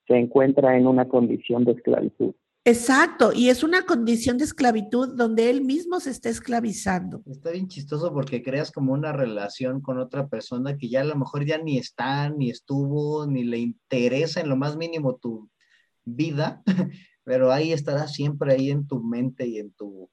se 0.09 0.17
encuentra 0.17 0.77
en 0.77 0.87
una 0.87 1.09
condición 1.09 1.65
de 1.65 1.73
esclavitud. 1.73 2.35
Exacto, 2.65 3.33
y 3.35 3.49
es 3.49 3.63
una 3.65 3.87
condición 3.87 4.37
de 4.37 4.45
esclavitud 4.45 5.17
donde 5.17 5.49
él 5.49 5.63
mismo 5.63 5.99
se 5.99 6.11
está 6.11 6.29
esclavizando. 6.29 7.23
Está 7.25 7.53
bien 7.53 7.69
chistoso 7.69 8.13
porque 8.13 8.43
creas 8.43 8.71
como 8.71 8.93
una 8.93 9.13
relación 9.13 9.81
con 9.81 9.99
otra 9.99 10.29
persona 10.29 10.77
que 10.77 10.91
ya 10.91 11.01
a 11.01 11.05
lo 11.05 11.17
mejor 11.17 11.47
ya 11.47 11.57
ni 11.57 11.79
está, 11.79 12.29
ni 12.29 12.51
estuvo, 12.51 13.27
ni 13.27 13.45
le 13.45 13.59
interesa 13.59 14.43
en 14.43 14.51
lo 14.51 14.57
más 14.57 14.77
mínimo 14.77 15.17
tu 15.17 15.49
vida, 16.05 16.63
pero 17.25 17.51
ahí 17.51 17.73
estará 17.73 18.07
siempre 18.09 18.53
ahí 18.53 18.71
en 18.71 18.87
tu 18.87 19.03
mente 19.03 19.47
y 19.47 19.59
en, 19.59 19.73
tu, 19.73 20.11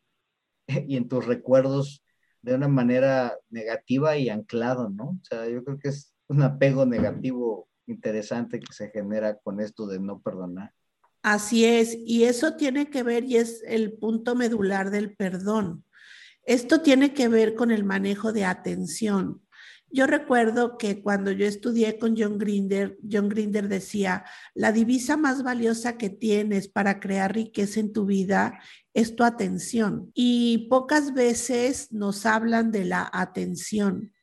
y 0.87 0.95
en 0.95 1.09
tus 1.09 1.25
recuerdos 1.25 2.01
de 2.41 2.55
una 2.55 2.69
manera 2.69 3.37
negativa 3.49 4.15
y 4.15 4.29
anclado, 4.29 4.89
¿no? 4.89 5.09
O 5.09 5.19
sea, 5.23 5.49
yo 5.49 5.65
creo 5.65 5.79
que 5.79 5.89
es 5.89 6.13
un 6.29 6.41
apego 6.41 6.85
negativo 6.85 7.67
interesante 7.87 8.61
que 8.61 8.71
se 8.71 8.89
genera 8.89 9.35
con 9.37 9.59
esto 9.59 9.85
de 9.85 9.99
no 9.99 10.21
perdonar. 10.21 10.71
Así 11.29 11.65
es, 11.65 11.97
y 12.05 12.23
eso 12.23 12.53
tiene 12.53 12.89
que 12.89 13.03
ver 13.03 13.25
y 13.25 13.35
es 13.35 13.61
el 13.67 13.91
punto 13.91 14.33
medular 14.33 14.91
del 14.91 15.13
perdón. 15.13 15.83
Esto 16.45 16.79
tiene 16.79 17.13
que 17.13 17.27
ver 17.27 17.53
con 17.53 17.69
el 17.69 17.83
manejo 17.83 18.31
de 18.31 18.45
atención. 18.45 19.41
Yo 19.89 20.07
recuerdo 20.07 20.77
que 20.77 21.01
cuando 21.01 21.31
yo 21.31 21.45
estudié 21.45 21.99
con 21.99 22.15
John 22.17 22.37
Grinder, 22.37 22.97
John 23.11 23.27
Grinder 23.27 23.67
decía, 23.67 24.23
la 24.55 24.71
divisa 24.71 25.17
más 25.17 25.43
valiosa 25.43 25.97
que 25.97 26.09
tienes 26.09 26.69
para 26.69 27.01
crear 27.01 27.35
riqueza 27.35 27.81
en 27.81 27.91
tu 27.91 28.05
vida 28.05 28.61
es 28.93 29.17
tu 29.17 29.25
atención. 29.25 30.09
Y 30.13 30.69
pocas 30.69 31.13
veces 31.13 31.91
nos 31.91 32.25
hablan 32.25 32.71
de 32.71 32.85
la 32.85 33.09
atención. 33.11 34.13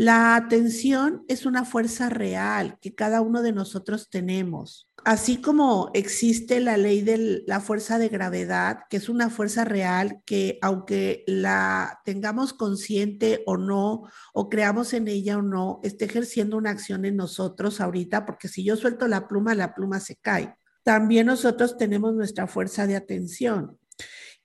La 0.00 0.36
atención 0.36 1.24
es 1.26 1.44
una 1.44 1.64
fuerza 1.64 2.08
real 2.08 2.78
que 2.80 2.94
cada 2.94 3.20
uno 3.20 3.42
de 3.42 3.50
nosotros 3.50 4.10
tenemos. 4.10 4.88
Así 5.04 5.40
como 5.42 5.90
existe 5.92 6.60
la 6.60 6.76
ley 6.76 7.00
de 7.00 7.42
la 7.48 7.58
fuerza 7.58 7.98
de 7.98 8.08
gravedad, 8.08 8.82
que 8.88 8.98
es 8.98 9.08
una 9.08 9.28
fuerza 9.28 9.64
real 9.64 10.22
que 10.24 10.60
aunque 10.62 11.24
la 11.26 12.00
tengamos 12.04 12.52
consciente 12.52 13.42
o 13.44 13.56
no, 13.56 14.04
o 14.32 14.48
creamos 14.48 14.92
en 14.92 15.08
ella 15.08 15.38
o 15.38 15.42
no, 15.42 15.80
esté 15.82 16.04
ejerciendo 16.04 16.56
una 16.56 16.70
acción 16.70 17.04
en 17.04 17.16
nosotros 17.16 17.80
ahorita, 17.80 18.24
porque 18.24 18.46
si 18.46 18.62
yo 18.62 18.76
suelto 18.76 19.08
la 19.08 19.26
pluma, 19.26 19.56
la 19.56 19.74
pluma 19.74 19.98
se 19.98 20.14
cae. 20.14 20.54
También 20.84 21.26
nosotros 21.26 21.76
tenemos 21.76 22.14
nuestra 22.14 22.46
fuerza 22.46 22.86
de 22.86 22.94
atención. 22.94 23.76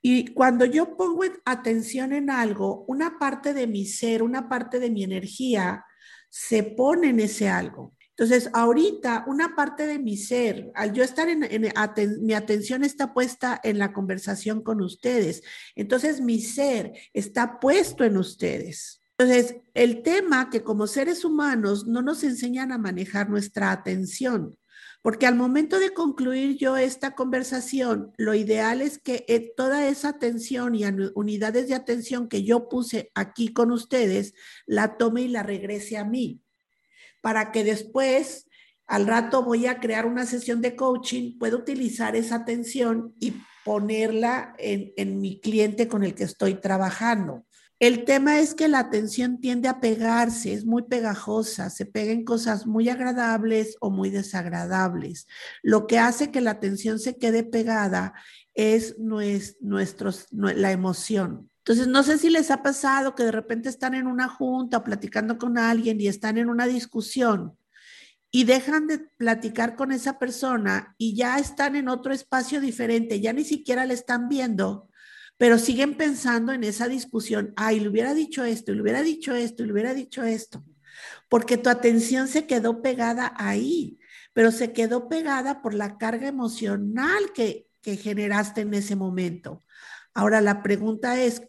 Y 0.05 0.33
cuando 0.33 0.65
yo 0.65 0.97
pongo 0.97 1.23
atención 1.45 2.11
en 2.11 2.29
algo, 2.29 2.83
una 2.89 3.17
parte 3.17 3.53
de 3.53 3.67
mi 3.67 3.85
ser, 3.85 4.21
una 4.21 4.49
parte 4.49 4.81
de 4.81 4.89
mi 4.89 5.01
energía 5.01 5.85
se 6.29 6.61
pone 6.61 7.09
en 7.09 7.21
ese 7.21 7.47
algo. 7.47 7.95
Entonces, 8.09 8.49
ahorita 8.53 9.23
una 9.27 9.55
parte 9.55 9.87
de 9.87 9.99
mi 9.99 10.17
ser, 10.17 10.69
al 10.75 10.91
yo 10.91 11.05
estar 11.05 11.29
en, 11.29 11.47
mi 12.21 12.33
atención 12.33 12.83
está 12.83 13.13
puesta 13.13 13.61
en 13.63 13.79
la 13.79 13.93
conversación 13.93 14.61
con 14.61 14.81
ustedes. 14.81 15.41
Entonces, 15.73 16.19
mi 16.19 16.41
ser 16.41 16.91
está 17.13 17.61
puesto 17.61 18.03
en 18.03 18.17
ustedes. 18.17 19.01
Entonces, 19.17 19.55
el 19.73 20.03
tema 20.03 20.49
que 20.49 20.63
como 20.63 20.85
seres 20.85 21.23
humanos 21.23 21.87
no 21.87 22.01
nos 22.01 22.25
enseñan 22.25 22.73
a 22.73 22.77
manejar 22.77 23.29
nuestra 23.29 23.71
atención. 23.71 24.57
Porque 25.03 25.27
al 25.27 25.35
momento 25.35 25.79
de 25.79 25.93
concluir 25.93 26.57
yo 26.57 26.77
esta 26.77 27.13
conversación, 27.13 28.13
lo 28.15 28.33
ideal 28.35 28.81
es 28.81 28.97
que 28.97 29.25
eh, 29.27 29.51
toda 29.55 29.85
esa 29.89 30.07
atención 30.07 30.75
y 30.75 30.85
unidades 31.13 31.67
de 31.67 31.75
atención 31.75 32.29
que 32.29 32.43
yo 32.43 32.69
puse 32.69 33.11
aquí 33.13 33.49
con 33.49 33.71
ustedes, 33.71 34.33
la 34.65 34.95
tome 34.95 35.23
y 35.23 35.27
la 35.27 35.43
regrese 35.43 35.97
a 35.97 36.05
mí, 36.05 36.41
para 37.21 37.51
que 37.51 37.65
después, 37.65 38.47
al 38.87 39.05
rato 39.05 39.43
voy 39.43 39.67
a 39.67 39.81
crear 39.81 40.05
una 40.05 40.25
sesión 40.25 40.61
de 40.61 40.77
coaching, 40.77 41.37
puedo 41.37 41.57
utilizar 41.57 42.15
esa 42.15 42.35
atención 42.35 43.13
y 43.19 43.33
ponerla 43.65 44.55
en 44.57 45.19
mi 45.19 45.41
cliente 45.41 45.89
con 45.89 46.05
el 46.05 46.15
que 46.15 46.23
estoy 46.23 46.55
trabajando. 46.55 47.45
El 47.83 48.05
tema 48.05 48.39
es 48.39 48.55
que 48.55 48.69
la 48.69 48.79
atención 48.79 49.41
tiende 49.41 49.67
a 49.67 49.81
pegarse, 49.81 50.53
es 50.53 50.63
muy 50.63 50.83
pegajosa, 50.83 51.69
se 51.69 51.85
peguen 51.85 52.23
cosas 52.23 52.65
muy 52.65 52.87
agradables 52.87 53.75
o 53.81 53.89
muy 53.89 54.09
desagradables. 54.09 55.27
Lo 55.61 55.85
que 55.85 55.99
hace 55.99 56.31
que 56.31 56.39
la 56.39 56.51
atención 56.51 56.97
se 56.97 57.17
quede 57.17 57.43
pegada 57.43 58.13
es 58.53 58.95
nuestros, 58.99 60.27
la 60.31 60.71
emoción. 60.71 61.49
Entonces, 61.57 61.87
no 61.87 62.03
sé 62.03 62.17
si 62.17 62.29
les 62.29 62.51
ha 62.51 62.63
pasado 62.63 63.15
que 63.15 63.23
de 63.23 63.33
repente 63.33 63.67
están 63.67 63.95
en 63.95 64.07
una 64.07 64.29
junta 64.29 64.81
platicando 64.85 65.37
con 65.37 65.57
alguien 65.57 65.99
y 65.99 66.07
están 66.07 66.37
en 66.37 66.47
una 66.47 66.67
discusión 66.67 67.57
y 68.31 68.45
dejan 68.45 68.87
de 68.87 68.99
platicar 68.99 69.75
con 69.75 69.91
esa 69.91 70.19
persona 70.19 70.95
y 70.97 71.17
ya 71.17 71.37
están 71.37 71.75
en 71.75 71.89
otro 71.89 72.13
espacio 72.13 72.61
diferente, 72.61 73.19
ya 73.19 73.33
ni 73.33 73.43
siquiera 73.43 73.85
le 73.85 73.93
están 73.93 74.29
viendo 74.29 74.87
pero 75.43 75.59
siguen 75.59 75.97
pensando 75.97 76.53
en 76.53 76.63
esa 76.63 76.87
discusión, 76.87 77.51
ay, 77.57 77.81
le 77.81 77.89
hubiera 77.89 78.13
dicho 78.13 78.45
esto, 78.45 78.71
le 78.71 78.81
hubiera 78.81 79.01
dicho 79.01 79.35
esto, 79.35 79.65
le 79.65 79.73
hubiera 79.73 79.93
dicho 79.93 80.23
esto, 80.23 80.63
porque 81.27 81.57
tu 81.57 81.69
atención 81.69 82.29
se 82.29 82.47
quedó 82.47 82.81
pegada 82.81 83.33
ahí, 83.35 83.99
pero 84.31 84.51
se 84.51 84.71
quedó 84.71 85.09
pegada 85.09 85.61
por 85.61 85.73
la 85.73 85.97
carga 85.97 86.29
emocional 86.29 87.33
que, 87.35 87.67
que 87.81 87.97
generaste 87.97 88.61
en 88.61 88.73
ese 88.73 88.95
momento. 88.95 89.61
Ahora 90.13 90.39
la 90.39 90.63
pregunta 90.63 91.21
es, 91.21 91.41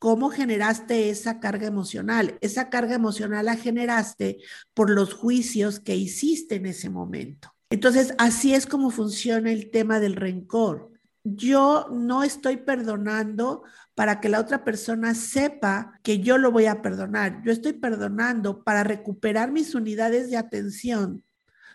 ¿cómo 0.00 0.30
generaste 0.30 1.08
esa 1.08 1.38
carga 1.38 1.68
emocional? 1.68 2.38
Esa 2.40 2.68
carga 2.70 2.96
emocional 2.96 3.46
la 3.46 3.54
generaste 3.54 4.38
por 4.74 4.90
los 4.90 5.14
juicios 5.14 5.78
que 5.78 5.94
hiciste 5.94 6.56
en 6.56 6.66
ese 6.66 6.90
momento. 6.90 7.54
Entonces, 7.70 8.14
así 8.18 8.52
es 8.52 8.66
como 8.66 8.90
funciona 8.90 9.52
el 9.52 9.70
tema 9.70 10.00
del 10.00 10.16
rencor 10.16 10.97
yo 11.36 11.88
no 11.90 12.22
estoy 12.22 12.58
perdonando 12.58 13.62
para 13.94 14.20
que 14.20 14.28
la 14.28 14.40
otra 14.40 14.64
persona 14.64 15.14
sepa 15.14 15.98
que 16.02 16.20
yo 16.20 16.38
lo 16.38 16.52
voy 16.52 16.66
a 16.66 16.82
perdonar. 16.82 17.42
Yo 17.44 17.52
estoy 17.52 17.72
perdonando 17.72 18.62
para 18.62 18.84
recuperar 18.84 19.50
mis 19.50 19.74
unidades 19.74 20.30
de 20.30 20.36
atención, 20.36 21.24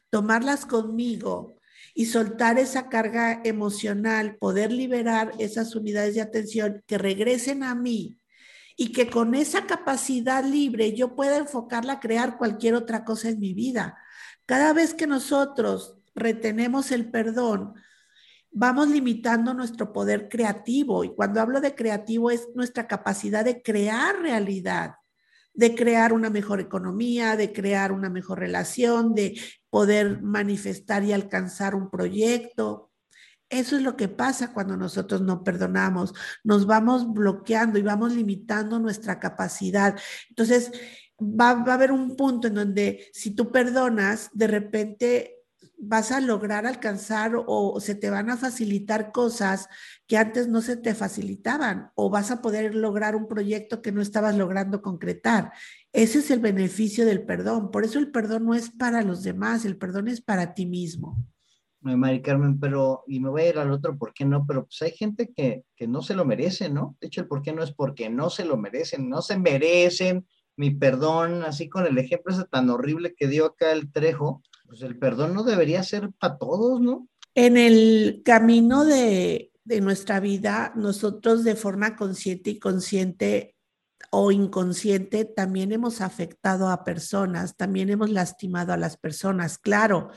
tomarlas 0.10 0.66
conmigo 0.66 1.58
y 1.94 2.06
soltar 2.06 2.60
esa 2.60 2.90
carga 2.90 3.42
emocional, 3.44 4.38
poder 4.38 4.72
liberar 4.72 5.32
esas 5.40 5.76
unidades 5.76 6.16
de 6.16 6.22
atención 6.22 6.84
que 6.88 6.98
regresen 6.98 7.64
a 7.64 7.76
mí 7.76 8.20
y 8.76 8.92
que 8.92 9.10
con 9.10 9.36
esa 9.36 9.68
capacidad 9.68 10.44
libre 10.44 10.94
yo 10.94 11.16
pueda 11.16 11.38
enfocarla 11.38 11.94
a 11.94 12.00
crear 12.00 12.38
cualquier 12.38 12.76
otra 12.76 13.04
cosa 13.04 13.30
en 13.30 13.40
mi 13.40 13.54
vida. 13.54 13.98
Cada 14.46 14.74
vez 14.74 14.94
que 14.94 15.08
nosotros 15.08 15.98
retenemos 16.16 16.92
el 16.92 17.10
perdón, 17.12 17.76
vamos 18.54 18.90
limitando 18.90 19.54
nuestro 19.54 19.92
poder 19.92 20.30
creativo. 20.30 21.04
Y 21.04 21.14
cuando 21.14 21.42
hablo 21.42 21.60
de 21.60 21.76
creativo 21.76 22.32
es 22.32 22.48
nuestra 22.56 22.88
capacidad 22.88 23.44
de 23.44 23.62
crear 23.62 24.20
realidad, 24.22 24.96
de 25.54 25.76
crear 25.76 26.14
una 26.14 26.30
mejor 26.30 26.60
economía, 26.60 27.36
de 27.36 27.52
crear 27.52 27.92
una 27.92 28.10
mejor 28.10 28.40
relación, 28.40 29.14
de 29.14 29.40
poder 29.70 30.22
manifestar 30.22 31.04
y 31.04 31.14
alcanzar 31.14 31.76
un 31.76 31.90
proyecto. 31.90 32.92
Eso 33.50 33.76
es 33.76 33.84
lo 33.84 33.96
que 33.96 34.08
pasa 34.08 34.54
cuando 34.54 34.78
nosotros 34.78 35.22
no 35.22 35.44
perdonamos. 35.44 36.14
Nos 36.44 36.66
vamos 36.66 37.12
bloqueando 37.12 37.78
y 37.78 37.84
vamos 37.84 38.14
limitando 38.14 38.80
nuestra 38.80 39.20
capacidad. 39.20 40.00
Entonces, 40.30 40.72
va, 41.20 41.54
va 41.56 41.74
a 41.74 41.76
haber 41.76 41.92
un 41.92 42.16
punto 42.16 42.48
en 42.48 42.56
donde 42.56 43.10
si 43.14 43.32
tú 43.32 43.52
perdonas, 43.52 44.30
de 44.34 44.48
repente 44.48 45.43
vas 45.78 46.12
a 46.12 46.22
lograr 46.22 46.66
alcanzar 46.66 47.34
o 47.36 47.80
se 47.80 47.96
te 47.96 48.10
van 48.10 48.30
a 48.30 48.38
facilitar 48.38 49.12
cosas 49.12 49.68
que 50.08 50.18
antes 50.18 50.48
no 50.48 50.62
se 50.62 50.78
te 50.78 50.96
facilitaban 50.96 51.92
o 51.96 52.10
vas 52.10 52.32
a 52.32 52.42
poder 52.42 52.76
lograr 52.76 53.16
un 53.16 53.28
proyecto 53.28 53.82
que 53.82 53.92
no 53.92 54.02
estabas 54.02 54.38
logrando 54.38 54.82
concretar. 54.82 55.52
Ese 55.92 56.20
es 56.20 56.32
el 56.32 56.40
beneficio 56.40 57.06
del 57.06 57.26
perdón. 57.26 57.72
Por 57.72 57.84
eso 57.84 58.00
el 58.00 58.12
perdón 58.12 58.46
no 58.46 58.54
es 58.54 58.70
para 58.70 59.02
los 59.02 59.24
demás, 59.24 59.66
el 59.66 59.78
perdón 59.78 60.08
es 60.08 60.22
para 60.22 60.54
ti 60.54 60.66
mismo. 60.66 61.18
Mari 61.82 62.22
Carmen, 62.22 62.60
pero, 62.60 63.04
y 63.08 63.20
me 63.20 63.30
voy 63.30 63.42
a 63.42 63.50
ir 63.50 63.58
al 63.58 63.72
otro, 63.72 63.98
¿por 63.98 64.14
qué 64.14 64.24
no? 64.24 64.46
Pero 64.48 64.66
pues 64.66 64.82
hay 64.82 64.92
gente 64.92 65.34
que, 65.36 65.64
que 65.76 65.86
no 65.86 66.02
se 66.02 66.16
lo 66.16 66.24
merece, 66.24 66.70
¿no? 66.70 66.96
De 67.02 67.08
hecho, 67.08 67.22
el 67.22 67.28
por 67.28 67.42
qué 67.42 67.52
no 67.52 67.62
es 67.62 67.74
porque 67.74 68.10
no 68.10 68.30
se 68.30 68.46
lo 68.46 68.56
merecen, 68.56 69.10
no 69.10 69.22
se 69.22 69.38
merecen 69.38 70.26
mi 70.56 70.72
perdón, 70.72 71.44
así 71.44 71.68
con 71.68 71.86
el 71.86 71.98
ejemplo 71.98 72.34
ese 72.34 72.46
tan 72.46 72.70
horrible 72.70 73.16
que 73.16 73.28
dio 73.28 73.48
acá 73.48 73.72
el 73.72 73.92
Trejo, 73.92 74.44
pues 74.74 74.82
el 74.82 74.98
perdón 74.98 75.36
no 75.36 75.44
debería 75.44 75.84
ser 75.84 76.10
para 76.14 76.40
todos, 76.40 76.82
¿no? 76.82 77.08
En 77.36 77.58
el 77.58 78.24
camino 78.26 78.84
de, 78.84 79.52
de 79.64 79.82
nuestra 79.82 80.20
vida, 80.20 80.74
nosotros 80.76 81.44
de 81.44 81.56
forma 81.56 81.96
consciente 81.96 82.50
y 82.50 82.60
consciente 82.60 83.56
o 84.10 84.32
inconsciente 84.32 85.26
también 85.26 85.72
hemos 85.72 86.02
afectado 86.02 86.70
a 86.70 86.84
personas, 86.84 87.56
también 87.56 87.92
hemos 87.92 88.10
lastimado 88.10 88.74
a 88.74 88.78
las 88.78 88.98
personas. 88.98 89.60
Claro, 89.60 90.10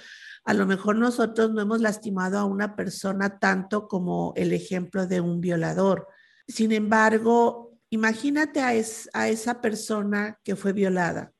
a 0.44 0.54
lo 0.54 0.64
mejor 0.64 0.96
nosotros 0.96 1.50
no 1.52 1.60
hemos 1.60 1.82
lastimado 1.82 2.38
a 2.38 2.44
una 2.44 2.76
persona 2.76 3.38
tanto 3.38 3.88
como 3.88 4.32
el 4.36 4.54
ejemplo 4.54 5.06
de 5.06 5.20
un 5.20 5.42
violador. 5.42 6.08
Sin 6.48 6.72
embargo, 6.72 7.78
imagínate 7.90 8.60
a, 8.60 8.74
esa 8.74 9.60
persona 9.60 10.40
que 10.42 10.56
fue 10.56 10.72
violada, 10.72 11.34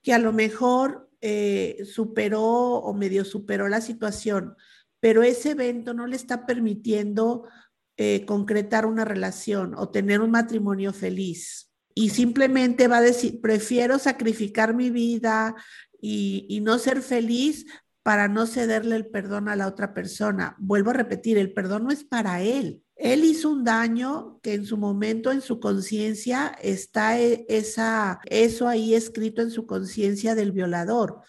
que 0.00 0.14
a 0.14 0.18
lo 0.18 0.32
mejor 0.32 1.10
eh, 1.22 1.84
superó 1.84 2.42
o 2.42 2.92
medio 2.94 3.24
superó 3.24 3.68
la 3.68 3.80
situación, 3.80 4.56
pero 5.00 5.22
ese 5.22 5.52
evento 5.52 5.94
no 5.94 6.06
le 6.06 6.16
está 6.16 6.46
permitiendo 6.46 7.48
eh, 7.96 8.24
concretar 8.26 8.86
una 8.86 9.04
relación 9.04 9.74
o 9.76 9.88
tener 9.88 10.20
un 10.20 10.32
matrimonio 10.32 10.92
feliz. 10.92 11.70
Y 11.94 12.10
simplemente 12.10 12.88
va 12.88 12.98
a 12.98 13.02
decir, 13.02 13.40
prefiero 13.40 13.98
sacrificar 13.98 14.74
mi 14.74 14.90
vida 14.90 15.54
y, 16.00 16.46
y 16.48 16.60
no 16.60 16.78
ser 16.78 17.02
feliz 17.02 17.66
para 18.02 18.26
no 18.26 18.46
cederle 18.46 18.96
el 18.96 19.06
perdón 19.06 19.48
a 19.48 19.56
la 19.56 19.68
otra 19.68 19.94
persona. 19.94 20.56
Vuelvo 20.58 20.90
a 20.90 20.94
repetir, 20.94 21.38
el 21.38 21.52
perdón 21.52 21.84
no 21.84 21.90
es 21.92 22.02
para 22.02 22.42
él. 22.42 22.81
Él 23.02 23.24
hizo 23.24 23.50
un 23.50 23.64
daño 23.64 24.38
que 24.42 24.54
en 24.54 24.64
su 24.64 24.76
momento, 24.76 25.32
en 25.32 25.40
su 25.40 25.58
conciencia, 25.58 26.56
está 26.62 27.18
e, 27.18 27.44
esa, 27.48 28.20
eso 28.26 28.68
ahí 28.68 28.94
escrito 28.94 29.42
en 29.42 29.50
su 29.50 29.66
conciencia 29.66 30.36
del 30.36 30.52
violador. 30.52 31.20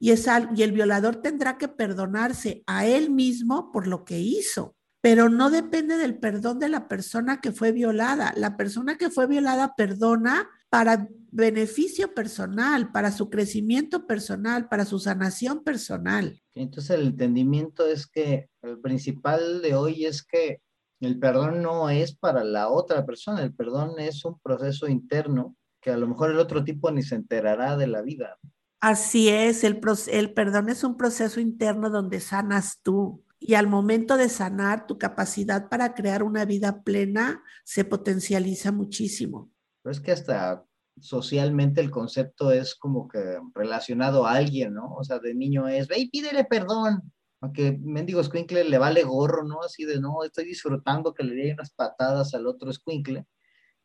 Y, 0.00 0.10
y 0.10 0.62
el 0.62 0.72
violador 0.72 1.16
tendrá 1.16 1.58
que 1.58 1.68
perdonarse 1.68 2.62
a 2.66 2.86
él 2.86 3.10
mismo 3.10 3.70
por 3.72 3.86
lo 3.86 4.04
que 4.04 4.18
hizo 4.18 4.74
pero 5.00 5.28
no 5.28 5.50
depende 5.50 5.96
del 5.96 6.18
perdón 6.18 6.58
de 6.58 6.68
la 6.68 6.88
persona 6.88 7.40
que 7.40 7.52
fue 7.52 7.72
violada. 7.72 8.34
La 8.36 8.56
persona 8.56 8.98
que 8.98 9.10
fue 9.10 9.26
violada 9.26 9.74
perdona 9.76 10.50
para 10.70 11.08
beneficio 11.30 12.14
personal, 12.14 12.90
para 12.90 13.12
su 13.12 13.30
crecimiento 13.30 14.06
personal, 14.06 14.68
para 14.68 14.84
su 14.84 14.98
sanación 14.98 15.62
personal. 15.62 16.42
Entonces 16.54 16.98
el 16.98 17.06
entendimiento 17.06 17.86
es 17.86 18.06
que 18.06 18.50
el 18.62 18.80
principal 18.80 19.62
de 19.62 19.74
hoy 19.74 20.04
es 20.04 20.22
que 20.22 20.60
el 21.00 21.18
perdón 21.18 21.62
no 21.62 21.90
es 21.90 22.16
para 22.16 22.44
la 22.44 22.68
otra 22.68 23.06
persona, 23.06 23.42
el 23.42 23.54
perdón 23.54 23.98
es 23.98 24.24
un 24.24 24.38
proceso 24.40 24.88
interno 24.88 25.56
que 25.80 25.90
a 25.90 25.96
lo 25.96 26.08
mejor 26.08 26.30
el 26.30 26.38
otro 26.38 26.64
tipo 26.64 26.90
ni 26.90 27.02
se 27.02 27.14
enterará 27.14 27.76
de 27.76 27.86
la 27.86 28.02
vida. 28.02 28.36
Así 28.80 29.28
es, 29.28 29.64
el, 29.64 29.80
el 30.08 30.34
perdón 30.34 30.68
es 30.68 30.84
un 30.84 30.96
proceso 30.96 31.40
interno 31.40 31.90
donde 31.90 32.20
sanas 32.20 32.80
tú. 32.82 33.24
Y 33.40 33.54
al 33.54 33.68
momento 33.68 34.16
de 34.16 34.28
sanar, 34.28 34.86
tu 34.86 34.98
capacidad 34.98 35.68
para 35.68 35.94
crear 35.94 36.22
una 36.22 36.44
vida 36.44 36.82
plena 36.82 37.42
se 37.64 37.84
potencializa 37.84 38.72
muchísimo. 38.72 39.50
Pero 39.82 39.92
es 39.92 40.00
que 40.00 40.12
hasta 40.12 40.64
socialmente 41.00 41.80
el 41.80 41.90
concepto 41.90 42.50
es 42.50 42.74
como 42.74 43.06
que 43.06 43.38
relacionado 43.54 44.26
a 44.26 44.32
alguien, 44.32 44.74
¿no? 44.74 44.94
O 44.94 45.04
sea, 45.04 45.18
de 45.20 45.34
niño 45.34 45.68
es, 45.68 45.86
ve 45.86 45.98
y 45.98 46.10
pídele 46.10 46.44
perdón. 46.44 47.12
Aunque 47.40 47.78
mendigo 47.80 48.22
Squinkle 48.22 48.64
le 48.64 48.78
vale 48.78 49.04
gorro, 49.04 49.44
¿no? 49.44 49.62
Así 49.62 49.84
de, 49.84 50.00
no, 50.00 50.24
estoy 50.24 50.44
disfrutando 50.44 51.14
que 51.14 51.24
le 51.24 51.34
dé 51.34 51.52
unas 51.52 51.70
patadas 51.70 52.34
al 52.34 52.46
otro 52.46 52.72
Squinkle. 52.72 53.26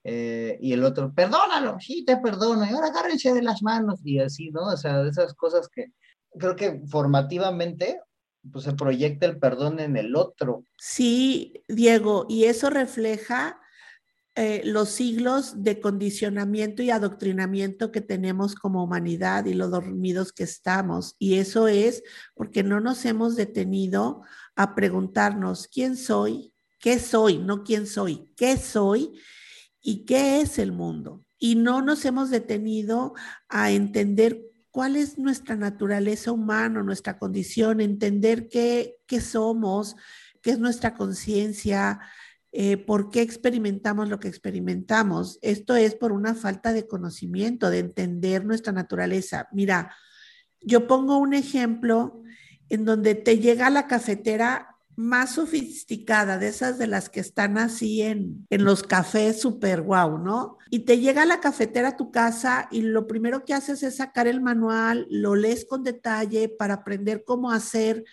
Eh, 0.04 0.58
y 0.62 0.74
el 0.74 0.84
otro, 0.84 1.14
perdónalo, 1.14 1.80
sí, 1.80 2.04
te 2.04 2.18
perdono, 2.18 2.66
y 2.66 2.70
ahora 2.70 2.88
agárrense 2.88 3.34
de 3.34 3.42
las 3.42 3.62
manos, 3.64 4.02
y 4.04 4.20
así, 4.20 4.52
¿no? 4.52 4.66
O 4.66 4.76
sea, 4.76 5.08
esas 5.08 5.34
cosas 5.34 5.70
que 5.70 5.94
creo 6.38 6.56
que 6.56 6.82
formativamente 6.90 8.02
pues 8.52 8.66
se 8.66 8.74
proyecta 8.74 9.26
el 9.26 9.40
perdón 9.40 9.80
en 9.80 9.96
el 9.96 10.16
otro. 10.16 10.66
Sí, 10.78 11.64
Diego, 11.70 12.26
y 12.28 12.46
eso 12.46 12.70
refleja 12.70 13.62
eh, 14.36 14.64
los 14.66 14.90
siglos 14.90 15.64
de 15.64 15.80
condicionamiento 15.80 16.82
y 16.82 16.90
adoctrinamiento 16.90 17.92
que 17.92 18.02
tenemos 18.02 18.56
como 18.56 18.84
humanidad 18.84 19.46
y 19.46 19.54
lo 19.54 19.70
dormidos 19.70 20.34
que 20.34 20.44
estamos. 20.44 21.16
Y 21.20 21.36
eso 21.36 21.68
es 21.68 22.02
porque 22.34 22.64
no 22.64 22.80
nos 22.80 23.06
hemos 23.06 23.36
detenido 23.36 24.24
a 24.56 24.74
preguntarnos 24.74 25.68
quién 25.68 25.96
soy, 25.98 26.52
qué 26.80 26.98
soy, 26.98 27.38
no 27.38 27.64
quién 27.64 27.86
soy, 27.86 28.32
qué 28.36 28.58
soy 28.58 29.12
y 29.82 30.06
qué 30.06 30.42
es 30.42 30.58
el 30.58 30.72
mundo. 30.72 31.24
Y 31.38 31.54
no 31.54 31.84
nos 31.84 32.04
hemos 32.04 32.32
detenido 32.32 33.14
a 33.50 33.70
entender 33.70 34.42
cuál 34.72 34.96
es 34.96 35.20
nuestra 35.20 35.56
naturaleza 35.56 36.32
humana, 36.32 36.82
nuestra 36.82 37.20
condición, 37.20 37.82
entender 37.82 38.50
qué, 38.50 38.96
qué 39.06 39.22
somos, 39.22 39.96
qué 40.42 40.52
es 40.52 40.60
nuestra 40.60 40.96
conciencia, 40.96 42.00
eh, 42.56 42.78
por 42.78 43.10
qué 43.10 43.22
experimentamos 43.22 44.10
lo 44.10 44.20
que 44.20 44.28
experimentamos. 44.28 45.40
Esto 45.42 45.76
es 45.76 45.96
por 45.96 46.12
una 46.12 46.36
falta 46.36 46.72
de 46.72 46.86
conocimiento, 46.86 47.72
de 47.72 47.80
entender 47.80 48.46
nuestra 48.46 48.72
naturaleza. 48.72 49.48
Mira, 49.52 49.96
yo 50.62 50.86
pongo 50.86 51.18
un 51.18 51.34
ejemplo 51.34 52.22
en 52.70 52.86
donde 52.86 53.16
te 53.16 53.40
llega 53.40 53.72
la 53.72 53.88
cafetera 53.88 54.70
más 54.96 55.32
sofisticada, 55.34 56.38
de 56.38 56.50
esas 56.50 56.78
de 56.78 56.86
las 56.86 57.10
que 57.10 57.22
están 57.22 57.58
así 57.58 58.04
en, 58.04 58.46
en 58.52 58.64
los 58.64 58.84
cafés 58.84 59.42
super 59.42 59.82
guau, 59.82 60.20
¿no? 60.20 60.60
Y 60.70 60.82
te 60.82 61.00
llega 61.00 61.26
la 61.26 61.40
cafetera 61.40 61.90
a 61.90 61.98
tu 61.98 62.12
casa 62.12 62.68
y 62.70 62.84
lo 62.84 63.08
primero 63.08 63.46
que 63.46 63.56
haces 63.56 63.82
es 63.82 63.96
sacar 63.96 64.28
el 64.28 64.42
manual, 64.42 65.08
lo 65.10 65.34
lees 65.34 65.66
con 65.66 65.84
detalle 65.84 66.50
para 66.50 66.76
aprender 66.76 67.24
cómo 67.26 67.50
hacer 67.50 68.04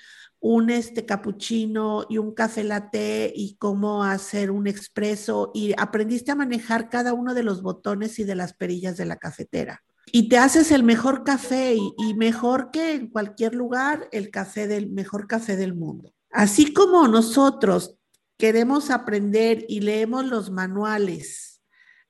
un 0.41 0.71
este 0.71 1.05
capuchino 1.05 2.07
y 2.09 2.17
un 2.17 2.33
café 2.33 2.65
latte 2.65 3.31
y 3.35 3.57
cómo 3.57 4.05
hacer 4.05 4.51
un 4.51 4.67
expreso 4.67 5.51
y 5.55 5.75
aprendiste 5.77 6.33
a 6.33 6.35
manejar 6.35 6.89
cada 6.89 7.13
uno 7.13 7.35
de 7.35 7.43
los 7.43 7.63
botones 7.63 8.19
y 8.19 8.25
de 8.25 8.35
las 8.35 8.55
perillas 8.55 8.97
de 8.97 9.05
la 9.05 9.17
cafetera. 9.17 9.83
Y 10.13 10.29
te 10.29 10.39
haces 10.39 10.73
el 10.73 10.83
mejor 10.83 11.25
café 11.25 11.77
y, 11.77 12.15
mejor 12.15 12.71
que 12.73 12.95
en 12.95 13.11
cualquier 13.11 13.55
lugar, 13.55 14.09
el 14.13 14.31
café 14.31 14.67
del 14.67 14.91
mejor 14.91 15.29
café 15.29 15.57
del 15.57 15.75
mundo. 15.75 16.13
Así 16.33 16.73
como 16.73 17.07
nosotros 17.07 17.97
queremos 18.37 18.91
aprender 18.91 19.67
y 19.69 19.81
leemos 19.81 20.25
los 20.25 20.51
manuales 20.51 21.63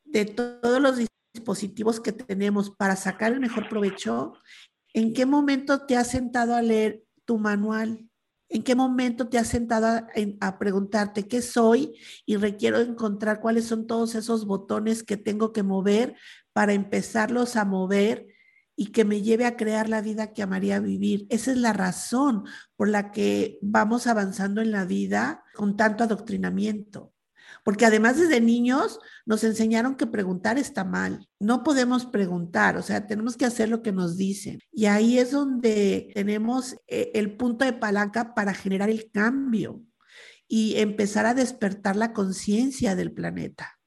de 0.04 0.24
todos 0.24 0.80
los 0.80 0.98
dispositivos 1.34 2.00
que 2.00 2.12
tenemos 2.12 2.70
para 2.70 2.96
sacar 2.96 3.32
el 3.32 3.40
mejor 3.40 3.68
provecho, 3.68 4.34
¿en 4.94 5.12
qué 5.12 5.26
momento 5.26 5.84
te 5.86 5.96
has 5.96 6.10
sentado 6.10 6.54
a 6.54 6.62
leer 6.62 7.02
tu 7.24 7.38
manual? 7.38 8.09
¿En 8.52 8.64
qué 8.64 8.74
momento 8.74 9.28
te 9.28 9.38
has 9.38 9.46
sentado 9.46 10.06
a, 10.40 10.58
preguntarte 10.58 11.28
qué 11.28 11.40
soy 11.40 11.96
y 12.26 12.34
requiero 12.34 12.80
encontrar 12.80 13.40
cuáles 13.40 13.64
son 13.66 13.86
todos 13.86 14.16
esos 14.16 14.44
botones 14.44 15.04
que 15.04 15.16
tengo 15.16 15.52
que 15.52 15.62
mover 15.62 16.16
para 16.52 16.72
empezarlos 16.72 17.54
a 17.54 17.64
mover 17.64 18.26
y 18.74 18.86
que 18.86 19.04
me 19.04 19.22
lleve 19.22 19.46
a 19.46 19.56
crear 19.56 19.88
la 19.88 20.02
vida 20.02 20.32
que 20.32 20.42
amaría 20.42 20.80
vivir? 20.80 21.28
Esa 21.30 21.52
es 21.52 21.58
la 21.58 21.72
razón 21.72 22.42
por 22.74 22.88
la 22.88 23.12
que 23.12 23.60
vamos 23.62 24.08
avanzando 24.08 24.60
en 24.60 24.72
la 24.72 24.84
vida 24.84 25.44
con 25.54 25.76
tanto 25.76 26.02
adoctrinamiento. 26.02 27.12
Porque 27.70 27.86
además 27.86 28.18
desde 28.18 28.40
niños 28.40 28.98
nos 29.24 29.44
enseñaron 29.44 29.94
que 29.94 30.08
preguntar 30.08 30.58
está 30.58 30.82
mal. 30.82 31.28
No 31.38 31.62
podemos 31.62 32.04
preguntar, 32.04 32.76
o 32.76 32.82
sea, 32.82 33.06
tenemos 33.06 33.36
que 33.36 33.44
hacer 33.44 33.68
lo 33.68 33.80
que 33.80 33.92
nos 33.92 34.16
dicen. 34.16 34.58
Y 34.72 34.86
ahí 34.86 35.20
es 35.20 35.30
donde 35.30 36.10
tenemos 36.12 36.74
eh, 36.88 37.12
el 37.14 37.36
punto 37.36 37.64
de 37.64 37.72
palanca 37.72 38.34
para 38.34 38.54
generar 38.54 38.90
el 38.90 39.08
cambio 39.12 39.84
y 40.48 40.80
empezar 40.80 41.26
a 41.26 41.34
despertar 41.34 41.94
la 41.94 42.12
conciencia 42.12 42.96
del 42.96 43.12
planeta. 43.12 43.78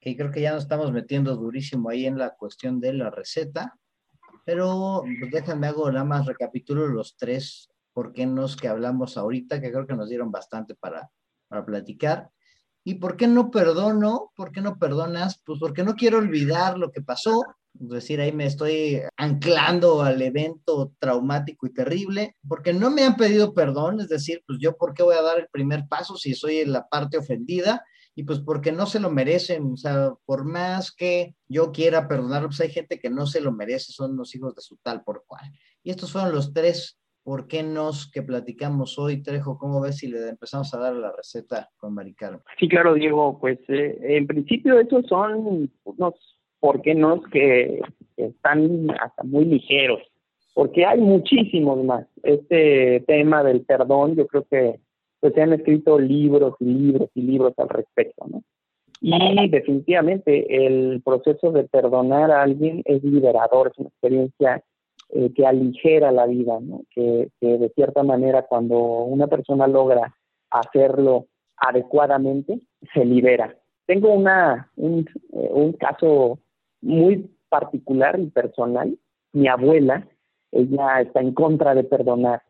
Y 0.00 0.16
creo 0.16 0.30
que 0.30 0.40
ya 0.40 0.54
nos 0.54 0.62
estamos 0.62 0.92
metiendo 0.92 1.36
durísimo 1.36 1.90
ahí 1.90 2.06
en 2.06 2.16
la 2.16 2.34
cuestión 2.36 2.80
de 2.80 2.94
la 2.94 3.10
receta, 3.10 3.78
pero 4.46 5.02
pues 5.20 5.30
déjenme 5.30 5.66
hago 5.66 5.92
nada 5.92 6.06
más 6.06 6.24
recapitulo 6.24 6.86
los 6.86 7.18
tres 7.18 7.68
por 7.92 8.14
qué 8.14 8.24
nos 8.24 8.56
que 8.56 8.68
hablamos 8.68 9.18
ahorita, 9.18 9.60
que 9.60 9.70
creo 9.70 9.86
que 9.86 9.94
nos 9.94 10.08
dieron 10.08 10.30
bastante 10.30 10.74
para, 10.74 11.10
para 11.48 11.66
platicar. 11.66 12.30
¿Y 12.84 12.94
por 12.94 13.16
qué 13.16 13.26
no 13.28 13.50
perdono? 13.50 14.32
¿Por 14.34 14.50
qué 14.52 14.60
no 14.60 14.78
perdonas? 14.78 15.40
Pues 15.44 15.58
porque 15.60 15.84
no 15.84 15.94
quiero 15.94 16.18
olvidar 16.18 16.78
lo 16.78 16.90
que 16.90 17.00
pasó, 17.00 17.42
Es 17.80 17.88
decir, 17.88 18.20
ahí 18.20 18.32
me 18.32 18.46
estoy 18.46 19.00
anclando 19.16 20.02
al 20.02 20.20
evento 20.20 20.92
traumático 20.98 21.66
y 21.66 21.72
terrible, 21.72 22.36
porque 22.46 22.72
no 22.72 22.90
me 22.90 23.04
han 23.04 23.16
pedido 23.16 23.54
perdón, 23.54 24.00
es 24.00 24.08
decir, 24.08 24.42
pues 24.46 24.58
yo 24.60 24.76
por 24.76 24.94
qué 24.94 25.02
voy 25.02 25.16
a 25.16 25.22
dar 25.22 25.38
el 25.38 25.48
primer 25.50 25.86
paso 25.88 26.16
si 26.16 26.34
soy 26.34 26.64
la 26.66 26.86
parte 26.88 27.16
ofendida 27.18 27.82
y 28.14 28.24
pues 28.24 28.40
porque 28.40 28.72
no 28.72 28.86
se 28.86 29.00
lo 29.00 29.10
merecen, 29.10 29.72
o 29.72 29.76
sea, 29.76 30.12
por 30.26 30.44
más 30.44 30.92
que 30.92 31.34
yo 31.48 31.72
quiera 31.72 32.08
perdonar, 32.08 32.44
pues 32.44 32.60
hay 32.60 32.70
gente 32.70 33.00
que 33.00 33.08
no 33.08 33.26
se 33.26 33.40
lo 33.40 33.52
merece, 33.52 33.92
son 33.92 34.16
los 34.16 34.34
hijos 34.34 34.54
de 34.54 34.60
su 34.60 34.76
tal 34.78 35.02
por 35.02 35.24
cual. 35.26 35.50
Y 35.82 35.90
estos 35.90 36.12
fueron 36.12 36.32
los 36.32 36.52
tres 36.52 36.98
por 37.24 37.46
qué 37.46 37.62
nos 37.62 38.10
que 38.10 38.22
platicamos 38.22 38.98
hoy, 38.98 39.22
Trejo, 39.22 39.58
¿cómo 39.58 39.80
ves 39.80 39.98
si 39.98 40.08
le 40.08 40.28
empezamos 40.28 40.72
a 40.74 40.78
dar 40.78 40.94
la 40.94 41.12
receta 41.12 41.70
con 41.76 41.94
Maricarmen? 41.94 42.40
Sí, 42.58 42.68
claro, 42.68 42.94
Diego, 42.94 43.38
pues 43.40 43.58
eh, 43.68 43.98
en 44.00 44.26
principio 44.26 44.78
esos 44.78 45.06
son 45.06 45.70
unos 45.84 46.14
por 46.58 46.82
qué 46.82 46.94
no 46.94 47.22
que 47.22 47.80
están 48.16 48.90
hasta 49.00 49.22
muy 49.24 49.44
ligeros, 49.44 50.00
porque 50.54 50.84
hay 50.84 51.00
muchísimos 51.00 51.82
más. 51.84 52.06
Este 52.22 53.00
tema 53.06 53.42
del 53.42 53.62
perdón, 53.62 54.16
yo 54.16 54.26
creo 54.26 54.44
que 54.44 54.80
pues 55.20 55.34
se 55.34 55.42
han 55.42 55.52
escrito 55.52 55.98
libros 55.98 56.56
y 56.58 56.64
libros 56.64 57.08
y 57.14 57.22
libros 57.22 57.54
al 57.56 57.68
respecto, 57.68 58.26
¿no? 58.28 58.42
Y 59.00 59.48
definitivamente 59.48 60.66
el 60.66 61.02
proceso 61.04 61.50
de 61.50 61.64
perdonar 61.64 62.30
a 62.30 62.42
alguien 62.42 62.82
es 62.84 63.02
liberador, 63.02 63.72
es 63.72 63.78
una 63.78 63.88
experiencia 63.88 64.62
eh, 65.12 65.32
que 65.34 65.46
aligera 65.46 66.12
la 66.12 66.26
vida, 66.26 66.58
¿no? 66.60 66.82
que, 66.90 67.28
de 67.40 67.72
cierta 67.74 68.02
manera 68.02 68.42
cuando 68.42 68.78
una 68.78 69.26
persona 69.26 69.66
logra 69.66 70.14
hacerlo 70.50 71.26
adecuadamente, 71.56 72.60
se 72.92 73.04
libera. 73.04 73.56
Tengo 73.86 74.12
una, 74.12 74.70
un, 74.76 75.08
eh, 75.32 75.48
un 75.52 75.72
caso 75.74 76.40
muy 76.80 77.30
particular 77.48 78.18
y 78.18 78.26
personal. 78.26 78.98
Mi 79.32 79.48
abuela, 79.48 80.06
ella 80.50 81.00
está 81.00 81.20
en 81.20 81.32
contra 81.32 81.74
de 81.74 81.84
perdonar 81.84 82.42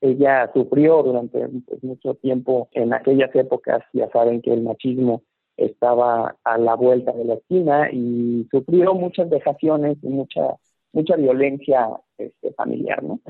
ella 0.00 0.50
sufrió 0.52 1.02
durante 1.02 1.48
pues, 1.48 1.82
mucho 1.82 2.14
tiempo 2.14 2.68
en 2.72 2.92
aquellas 2.92 3.34
épocas, 3.34 3.82
ya 3.92 4.08
saben 4.10 4.42
que 4.42 4.52
el 4.52 4.62
machismo 4.62 5.22
estaba 5.56 6.36
a 6.44 6.58
la 6.58 6.74
vuelta 6.76 7.12
de 7.12 7.24
la 7.24 7.34
esquina 7.34 7.90
y 7.90 8.46
sufrió 8.50 8.94
muchas 8.94 9.28
vejaciones 9.28 9.98
y 10.02 10.08
mucha 10.08 10.56
mucha 10.98 11.16
violencia 11.16 11.88
este, 12.16 12.52
familiar, 12.52 13.02
¿no? 13.02 13.20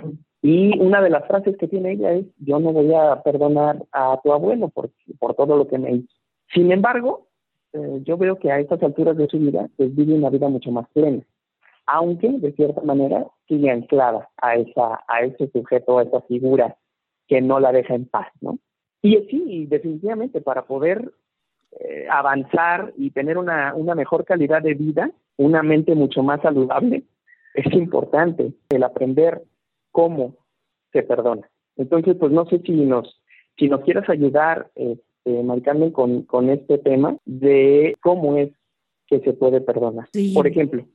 Y 0.43 0.79
una 0.79 1.03
de 1.03 1.11
las 1.11 1.27
frases 1.27 1.57
que 1.57 1.69
tiene 1.69 1.93
ella 1.93 2.13
es, 2.13 2.27
yo 2.39 2.59
no 2.59 2.73
voy 2.73 2.93
a 2.95 3.23
perdonar 3.23 3.85
a 3.93 4.19
tu 4.23 4.33
abuelo 4.33 4.69
por, 4.69 4.91
por 5.19 5.35
todo 5.35 5.57
lo 5.57 5.67
que 5.69 5.79
me 5.79 5.93
hizo. 5.93 6.15
Sin 6.55 6.73
embargo, 6.73 7.27
eh, 7.73 8.01
yo 8.05 8.17
veo 8.17 8.39
que 8.39 8.51
a 8.51 8.61
estas 8.61 8.83
alturas 8.83 9.17
de 9.17 9.27
su 9.27 9.39
vida, 9.39 9.69
pues 9.77 9.95
vive 9.95 10.15
una 10.15 10.31
vida 10.31 10.49
mucho 10.49 10.71
más 10.71 10.89
plena 10.95 11.23
aunque 11.89 12.29
de 12.29 12.53
cierta 12.53 12.83
manera 12.83 13.27
sigue 13.49 13.71
anclada 13.71 14.29
a, 14.37 14.57
esa, 14.57 15.01
a 15.09 15.23
ese 15.23 15.51
sujeto, 15.51 15.99
a 15.99 16.03
esa 16.03 16.21
figura 16.23 16.77
que 17.27 17.41
no 17.41 17.61
la 17.61 17.73
deja 17.73 17.95
en 17.95 18.05
paz, 18.05 18.29
¿no? 18.43 18.59
Y 19.01 19.17
sí, 19.31 19.67
definitivamente 19.67 20.43
para 20.43 20.67
poder 20.67 21.13
eh, 21.81 22.07
avanzar 22.11 22.93
y 22.97 23.11
tener 23.11 23.39
una, 23.39 23.75
una 23.75 23.95
mejor 23.95 24.27
calidad 24.27 24.61
de 24.61 24.75
vida, 24.75 25.11
una 25.39 25.63
mente 25.63 25.95
mucho 25.95 26.23
más 26.23 26.43
saludable, 26.43 27.05
es 27.59 27.73
importante 27.73 28.53
el 28.69 28.83
aprender 28.85 29.43
cómo 29.91 30.37
se 30.93 31.03
perdona. 31.03 31.49
Entonces, 31.77 32.17
pues 32.19 32.31
no 32.33 32.47
sé 32.47 32.61
si 32.61 32.73
nos, 32.73 33.21
si 33.59 33.69
nos 33.69 33.81
quieras 33.81 34.09
ayudar, 34.09 34.71
Maricarmen, 35.25 35.91
con, 35.91 36.23
con 36.23 36.51
este 36.51 36.79
tema 36.79 37.17
de 37.25 37.97
cómo 38.01 38.37
es 38.37 38.51
que 39.09 39.21
se 39.21 39.33
puede 39.33 39.61
perdonar. 39.61 40.09
Por 40.35 40.47
ejemplo, 40.47 40.87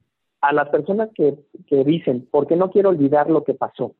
a 0.41 0.53
las 0.53 0.69
personas 0.69 1.09
que, 1.15 1.37
dicen, 1.83 2.27
¿por 2.31 2.47
qué 2.47 2.55
no 2.55 2.71
quiero 2.71 2.89
olvidar 2.89 3.29
lo 3.29 3.43
que 3.43 3.53
pasó? 3.53 3.95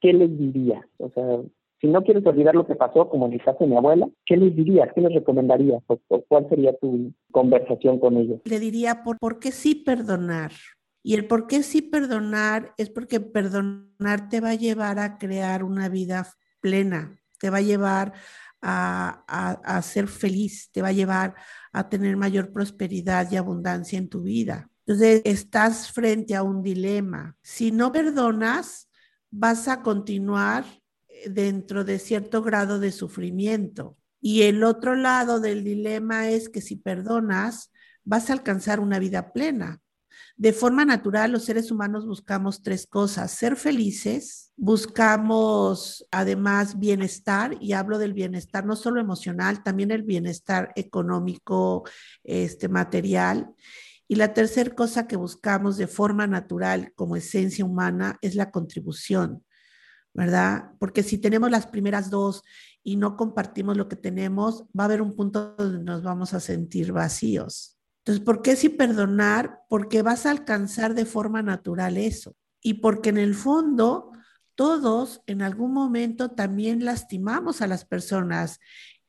¿Qué 0.00 0.12
les 0.12 0.36
diría? 0.38 0.86
O 0.98 1.10
sea, 1.10 1.40
si 1.80 1.86
no 1.88 2.02
quieres 2.02 2.24
olvidar 2.26 2.54
lo 2.54 2.66
que 2.66 2.76
pasó, 2.76 3.08
como 3.08 3.26
en 3.26 3.34
el 3.34 3.42
caso 3.42 3.58
de 3.60 3.66
mi 3.66 3.76
abuela, 3.76 4.08
¿qué 4.24 4.36
les 4.36 4.56
dirías? 4.56 4.90
¿Qué 4.94 5.00
les 5.02 5.12
recomendarías? 5.12 5.82
¿Cuál 6.28 6.48
sería 6.48 6.76
tu 6.78 7.12
conversación 7.30 7.98
con 7.98 8.16
ellos? 8.16 8.40
Le 8.44 8.58
diría, 8.58 9.02
¿por, 9.04 9.18
¿por 9.18 9.38
qué 9.38 9.52
sí 9.52 9.74
perdonar? 9.74 10.52
Y 11.06 11.14
el 11.14 11.28
por 11.28 11.46
qué 11.46 11.62
sí 11.62 11.82
perdonar 11.82 12.74
es 12.78 12.90
porque 12.90 13.20
perdonar 13.20 14.28
te 14.28 14.40
va 14.40 14.50
a 14.50 14.54
llevar 14.56 14.98
a 14.98 15.18
crear 15.18 15.62
una 15.62 15.88
vida 15.88 16.34
plena, 16.58 17.16
te 17.38 17.48
va 17.48 17.58
a 17.58 17.60
llevar 17.60 18.12
a, 18.60 19.22
a 19.64 19.82
ser 19.82 20.08
feliz, 20.08 20.68
te 20.72 20.82
va 20.82 20.88
a 20.88 20.92
llevar 20.92 21.36
a 21.72 21.88
tener 21.88 22.16
mayor 22.16 22.50
prosperidad 22.52 23.30
y 23.30 23.36
abundancia 23.36 24.00
en 24.00 24.08
tu 24.08 24.22
vida. 24.22 24.68
Entonces, 24.84 25.22
estás 25.24 25.92
frente 25.92 26.34
a 26.34 26.42
un 26.42 26.64
dilema. 26.64 27.36
Si 27.40 27.70
no 27.70 27.92
perdonas, 27.92 28.88
vas 29.30 29.68
a 29.68 29.82
continuar 29.82 30.64
eh, 31.06 31.30
dentro 31.30 31.84
de 31.84 32.00
cierto 32.00 32.42
grado 32.42 32.80
de 32.80 32.90
sufrimiento. 32.90 33.96
Y 34.20 34.42
el 34.42 34.64
otro 34.64 34.96
lado 34.96 35.38
del 35.38 35.62
dilema 35.62 36.30
es 36.30 36.48
que 36.48 36.60
si 36.60 36.74
perdonas, 36.74 37.70
vas 38.02 38.28
a 38.28 38.32
alcanzar 38.32 38.80
una 38.80 38.98
vida 38.98 39.32
plena. 39.32 39.80
De 40.36 40.52
forma 40.52 40.84
natural, 40.84 41.32
los 41.32 41.44
seres 41.44 41.70
humanos 41.70 42.06
buscamos 42.06 42.62
tres 42.62 42.86
cosas. 42.86 43.30
Ser 43.30 43.56
felices, 43.56 44.52
buscamos 44.56 46.06
además 46.10 46.78
bienestar, 46.78 47.56
y 47.60 47.72
hablo 47.72 47.98
del 47.98 48.12
bienestar 48.12 48.66
no 48.66 48.76
solo 48.76 49.00
emocional, 49.00 49.62
también 49.62 49.90
el 49.90 50.02
bienestar 50.02 50.72
económico, 50.76 51.84
este, 52.22 52.68
material. 52.68 53.54
Y 54.08 54.16
la 54.16 54.34
tercera 54.34 54.74
cosa 54.74 55.06
que 55.06 55.16
buscamos 55.16 55.76
de 55.78 55.86
forma 55.86 56.26
natural 56.26 56.92
como 56.94 57.16
esencia 57.16 57.64
humana 57.64 58.18
es 58.22 58.34
la 58.34 58.50
contribución, 58.50 59.44
¿verdad? 60.14 60.70
Porque 60.78 61.02
si 61.02 61.18
tenemos 61.18 61.50
las 61.50 61.66
primeras 61.66 62.10
dos 62.10 62.42
y 62.84 62.96
no 62.96 63.16
compartimos 63.16 63.76
lo 63.76 63.88
que 63.88 63.96
tenemos, 63.96 64.64
va 64.78 64.84
a 64.84 64.86
haber 64.86 65.02
un 65.02 65.16
punto 65.16 65.56
donde 65.56 65.82
nos 65.82 66.02
vamos 66.02 66.34
a 66.34 66.40
sentir 66.40 66.92
vacíos. 66.92 67.75
Entonces, 68.06 68.24
¿por 68.24 68.42
qué 68.42 68.56
si 68.56 68.68
perdonar? 68.68 69.60
Porque 69.68 70.02
vas 70.02 70.26
a 70.26 70.30
alcanzar 70.30 70.94
de 70.94 71.04
forma 71.04 71.42
natural 71.42 71.96
eso. 71.96 72.36
Y 72.62 72.74
porque 72.74 73.10
en 73.10 73.18
el 73.18 73.34
fondo 73.34 74.12
todos 74.54 75.22
en 75.26 75.42
algún 75.42 75.72
momento 75.72 76.30
también 76.30 76.84
lastimamos 76.84 77.60
a 77.60 77.66
las 77.66 77.84
personas 77.84 78.58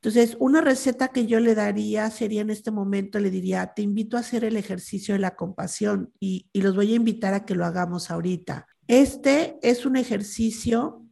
entonces, 0.01 0.37
una 0.39 0.61
receta 0.61 1.07
que 1.07 1.25
yo 1.25 1.39
le 1.39 1.55
daría 1.55 2.09
sería 2.11 2.41
en 2.41 2.51
este 2.51 2.69
momento, 2.69 3.19
le 3.19 3.31
diría, 3.31 3.73
te 3.75 3.81
invito 3.81 4.15
a 4.15 4.19
hacer 4.19 4.43
el 4.43 4.55
ejercicio 4.55 5.15
de 5.15 5.19
la 5.19 5.35
compasión 5.35 6.13
y, 6.19 6.47
los 6.53 6.75
voy 6.75 6.93
a 6.93 6.95
invitar 6.95 7.33
a 7.33 7.45
que 7.45 7.55
lo 7.55 7.65
hagamos 7.65 8.11
ahorita. 8.11 8.67
Este 8.87 9.57
es 9.63 9.85
un 9.85 9.97
ejercicio 9.97 11.06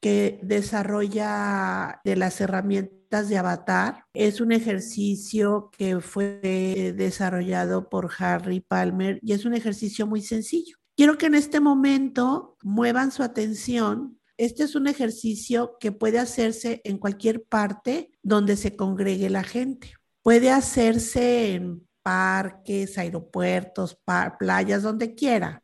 que 0.00 0.40
desarrolla 0.42 2.00
de 2.04 2.16
las 2.16 2.40
herramientas 2.40 3.28
de 3.28 3.38
Avatar. 3.38 4.04
Es 4.14 4.40
un 4.40 4.52
ejercicio 4.52 5.70
que 5.76 6.00
fue 6.00 6.94
desarrollado 6.96 7.88
por 7.88 8.10
Harry 8.18 8.60
Palmer 8.60 9.18
y 9.22 9.32
es 9.32 9.44
un 9.44 9.54
ejercicio 9.54 10.06
muy 10.06 10.22
sencillo. 10.22 10.76
Quiero 10.96 11.18
que 11.18 11.26
en 11.26 11.34
este 11.34 11.60
momento 11.60 12.56
muevan 12.62 13.10
su 13.10 13.22
atención 13.22 14.20
este 14.40 14.62
es 14.62 14.74
un 14.74 14.86
ejercicio 14.86 15.76
que 15.78 15.92
puede 15.92 16.18
hacerse 16.18 16.80
en 16.84 16.96
cualquier 16.96 17.44
parte 17.44 18.10
donde 18.22 18.56
se 18.56 18.74
congregue 18.74 19.28
la 19.28 19.44
gente. 19.44 19.92
Puede 20.22 20.50
hacerse 20.50 21.52
en 21.52 21.86
parques, 22.02 22.96
aeropuertos, 22.96 23.98
playas, 24.38 24.82
donde 24.82 25.14
quiera. 25.14 25.62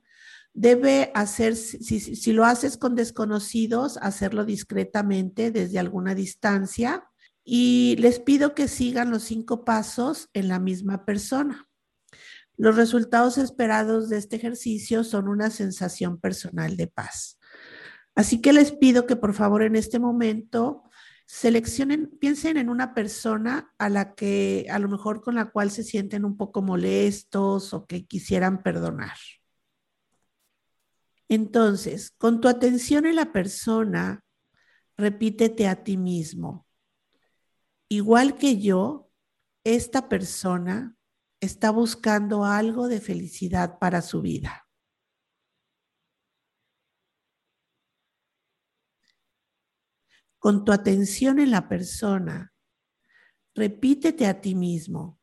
Debe 0.59 1.13
hacer, 1.15 1.55
si, 1.55 2.33
lo 2.33 2.47
haces 2.47 2.79
con 2.79 2.95
desconocidos, 2.95 3.99
hacerlo 3.99 4.47
discretamente 4.47 5.51
desde 5.51 5.79
alguna 5.79 6.15
distancia. 6.15 7.05
Y 7.45 7.95
les 7.99 8.21
pido 8.21 8.55
que 8.55 8.67
sigan 8.67 9.11
los 9.11 9.25
cinco 9.25 9.67
pasos 9.67 10.31
en 10.33 10.49
la 10.49 10.59
misma 10.59 11.05
persona. 11.05 11.69
Los 12.57 12.75
resultados 12.75 13.37
esperados 13.37 14.09
de 14.09 14.17
este 14.17 14.37
ejercicio 14.37 15.05
son 15.05 15.29
una 15.29 15.51
sensación 15.51 16.19
personal 16.19 16.79
de 16.79 16.87
paz. 16.87 17.39
Así 18.15 18.41
que 18.41 18.55
les 18.55 18.73
pido 18.73 19.07
que 19.07 19.15
por 19.15 19.35
favor 19.35 19.63
en 19.63 19.77
este 19.77 19.99
momento 19.99 20.85
seleccionen, 21.27 22.17
piensen 22.19 22.57
en 22.57 22.71
una 22.71 22.95
persona 22.95 23.75
a 23.77 23.91
la 23.91 24.15
que 24.15 24.67
a 24.71 24.79
lo 24.79 24.89
mejor 24.89 25.21
con 25.21 25.35
la 25.35 25.51
cual 25.51 25.71
se 25.71 25.83
sienten 25.83 26.25
un 26.25 26.39
poco 26.39 26.63
molestos 26.63 27.75
o 27.75 27.87
que 27.87 28.07
quisieran 28.07 28.63
perdonar. 28.63 29.19
Entonces, 31.29 32.13
con 32.19 32.41
tu 32.41 32.49
atención 32.49 33.07
en 33.07 33.17
la 33.17 33.33
persona, 33.33 34.25
repítete 34.97 35.67
a 35.67 35.83
ti 35.83 35.97
mismo. 35.97 36.67
Igual 37.89 38.37
que 38.37 38.61
yo, 38.61 39.11
esta 39.65 40.09
persona 40.09 40.97
está 41.41 41.71
buscando 41.71 42.45
algo 42.45 42.89
de 42.89 43.01
felicidad 43.01 43.79
para 43.79 44.03
su 44.03 44.23
vida. 44.23 44.67
con 50.47 50.65
tu 50.65 50.71
atención 50.71 51.41
en 51.41 51.51
la 51.51 51.69
persona, 51.69 52.53
repítete 53.57 54.27
a 54.27 54.41
ti 54.41 54.55
mismo, 54.55 55.19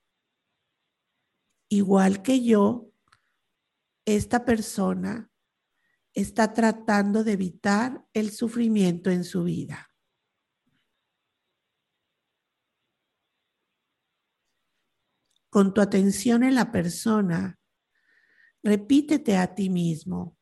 igual 1.69 2.21
que 2.21 2.43
yo, 2.43 2.91
esta 4.03 4.43
persona 4.43 5.31
está 6.13 6.53
tratando 6.53 7.23
de 7.23 7.33
evitar 7.33 8.05
el 8.13 8.31
sufrimiento 8.31 9.09
en 9.09 9.23
su 9.23 9.43
vida. 9.43 9.89
Con 15.49 15.73
tu 15.73 15.81
atención 15.81 16.43
en 16.43 16.55
la 16.55 16.71
persona, 16.71 17.59
repítete 18.63 19.37
a 19.37 19.53
ti 19.53 19.69
mismo, 19.69 20.37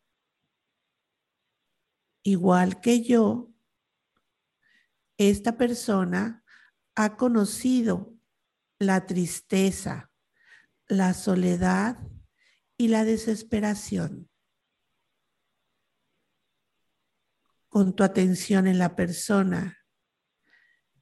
igual 2.23 2.79
que 2.79 3.01
yo, 3.01 3.51
esta 5.17 5.57
persona 5.57 6.43
ha 6.95 7.17
conocido 7.17 8.15
la 8.79 9.05
tristeza, 9.05 10.11
la 10.87 11.13
soledad 11.13 11.99
y 12.77 12.87
la 12.87 13.05
desesperación. 13.05 14.30
Con 17.71 17.95
tu 17.95 18.03
atención 18.03 18.67
en 18.67 18.79
la 18.79 18.97
persona, 18.97 19.77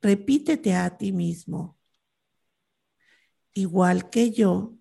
repítete 0.03 0.75
a 0.75 0.97
ti 0.97 1.11
mismo, 1.11 1.79
igual 3.53 4.11
que 4.11 4.29
yo, 4.29 4.77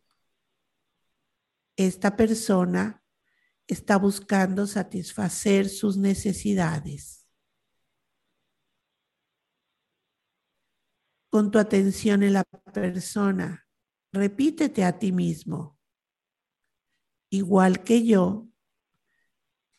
esta 1.76 2.14
persona 2.14 3.02
está 3.66 3.96
buscando 3.96 4.66
satisfacer 4.66 5.70
sus 5.70 5.96
necesidades. 5.96 7.26
Con 11.30 11.50
tu 11.50 11.58
atención 11.58 12.22
en 12.22 12.34
la 12.34 12.44
persona, 12.44 13.66
repítete 14.12 14.84
a 14.84 14.98
ti 14.98 15.10
mismo. 15.10 15.78
Igual 17.30 17.82
que 17.82 18.04
yo, 18.04 18.46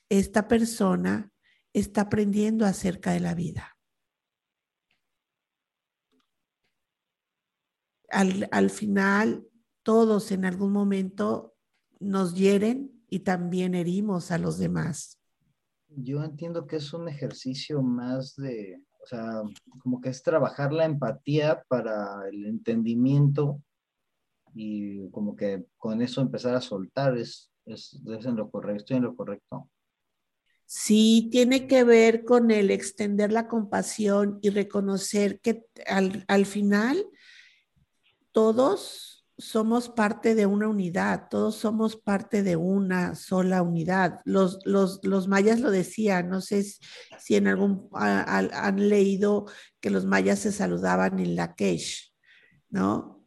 esta 0.10 0.48
persona 0.48 1.32
está 1.74 2.02
aprendiendo 2.02 2.66
acerca 2.66 3.12
de 3.12 3.20
la 3.20 3.36
vida. 3.36 3.78
Al, 8.10 8.48
al 8.52 8.70
final, 8.70 9.48
todos 9.84 10.32
en 10.32 10.46
algún 10.46 10.72
momento 10.72 11.56
nos 12.00 12.36
hieren 12.36 13.04
y 13.08 13.20
también 13.20 13.76
herimos 13.76 14.32
a 14.32 14.38
los 14.38 14.58
demás. 14.58 15.20
Yo 15.90 16.24
entiendo 16.24 16.68
que 16.68 16.78
es 16.78 16.94
un 16.94 17.08
ejercicio 17.10 17.82
más 17.82 18.36
de, 18.36 18.82
o 19.04 19.08
sea, 19.08 19.42
como 19.82 20.00
que 20.02 20.10
es 20.10 20.22
trabajar 20.22 20.72
la 20.72 20.86
empatía 20.86 21.64
para 21.68 22.28
el 22.30 22.46
entendimiento 22.46 23.62
y 24.54 25.10
como 25.10 25.36
que 25.36 25.66
con 25.78 26.02
eso 26.02 26.22
empezar 26.22 26.56
a 26.56 26.62
soltar 26.62 27.18
es, 27.18 27.52
es, 27.66 28.00
en 28.06 28.36
lo 28.36 28.50
correcto, 28.50 28.78
estoy 28.78 28.98
en 28.98 29.04
lo 29.04 29.16
correcto. 29.16 29.70
Sí, 30.72 31.30
tiene 31.32 31.66
que 31.66 31.84
ver 31.84 32.24
con 32.26 32.52
el 32.52 32.70
extender 32.70 33.32
la 33.32 33.48
compasión 33.48 34.38
y 34.44 34.52
reconocer 34.52 35.40
que 35.40 35.66
al, 35.88 36.26
al 36.28 36.46
final 36.46 37.08
todos 38.32 39.26
somos 39.36 39.90
parte 39.90 40.36
de 40.36 40.46
una 40.46 40.68
unidad, 40.68 41.28
todos 41.32 41.56
somos 41.56 41.96
parte 41.96 42.44
de 42.44 42.56
una 42.56 43.16
sola 43.16 43.64
unidad. 43.64 44.20
Los, 44.26 44.60
los, 44.64 45.00
los 45.02 45.28
mayas 45.28 45.60
lo 45.60 45.72
decían, 45.72 46.30
no 46.30 46.40
sé 46.40 46.64
si 47.18 47.36
en 47.36 47.48
algún 47.48 47.90
han 47.94 48.90
leído 48.90 49.48
que 49.80 49.90
los 49.90 50.06
mayas 50.06 50.38
se 50.38 50.52
saludaban 50.52 51.18
en 51.18 51.36
la 51.36 51.56
Kesh, 51.56 52.14
¿no? 52.70 53.19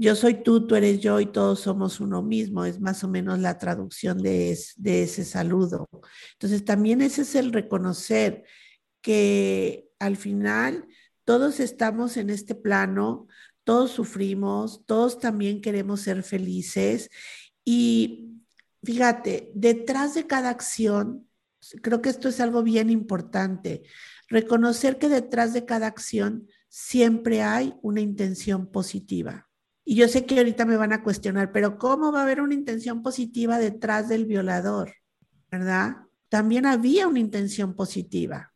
Yo 0.00 0.14
soy 0.14 0.42
tú, 0.42 0.66
tú 0.66 0.76
eres 0.76 1.00
yo 1.00 1.18
y 1.20 1.26
todos 1.26 1.60
somos 1.60 1.98
uno 1.98 2.22
mismo, 2.22 2.64
es 2.64 2.80
más 2.80 3.02
o 3.02 3.08
menos 3.08 3.38
la 3.40 3.58
traducción 3.58 4.18
de, 4.18 4.52
ese 4.52 5.24
saludo. 5.24 5.88
Entonces 6.34 6.64
también 6.64 7.00
ese 7.00 7.22
es 7.22 7.34
el 7.34 7.52
reconocer 7.52 8.44
que 9.00 9.88
al 9.98 10.16
final 10.16 10.86
todos 11.24 11.60
estamos 11.60 12.16
en 12.16 12.30
este 12.30 12.54
plano 12.54 13.26
todos 13.68 13.90
sufrimos, 13.90 14.86
todos 14.86 15.18
también 15.18 15.60
queremos 15.60 16.00
ser 16.00 16.22
felices 16.22 17.10
y 17.66 18.40
fíjate, 18.82 19.52
detrás 19.54 20.14
de 20.14 20.26
cada 20.26 20.48
acción, 20.48 21.28
creo 21.82 22.00
que 22.00 22.08
esto 22.08 22.30
es 22.30 22.40
algo 22.40 22.62
bien 22.62 22.88
importante, 22.88 23.82
reconocer 24.26 24.96
que 24.96 25.10
detrás 25.10 25.52
de 25.52 25.66
cada 25.66 25.86
acción 25.86 26.48
siempre 26.70 27.42
hay 27.42 27.74
una 27.82 28.00
intención 28.00 28.70
positiva. 28.72 29.47
Y 29.90 29.94
yo 29.94 30.06
sé 30.06 30.26
que 30.26 30.36
ahorita 30.36 30.66
me 30.66 30.76
van 30.76 30.92
a 30.92 31.02
cuestionar, 31.02 31.50
pero 31.50 31.78
¿cómo 31.78 32.12
va 32.12 32.20
a 32.20 32.22
haber 32.24 32.42
una 32.42 32.52
intención 32.52 33.02
positiva 33.02 33.58
detrás 33.58 34.10
del 34.10 34.26
violador? 34.26 34.96
¿Verdad? 35.50 35.96
También 36.28 36.66
había 36.66 37.08
una 37.08 37.20
intención 37.20 37.72
positiva. 37.72 38.52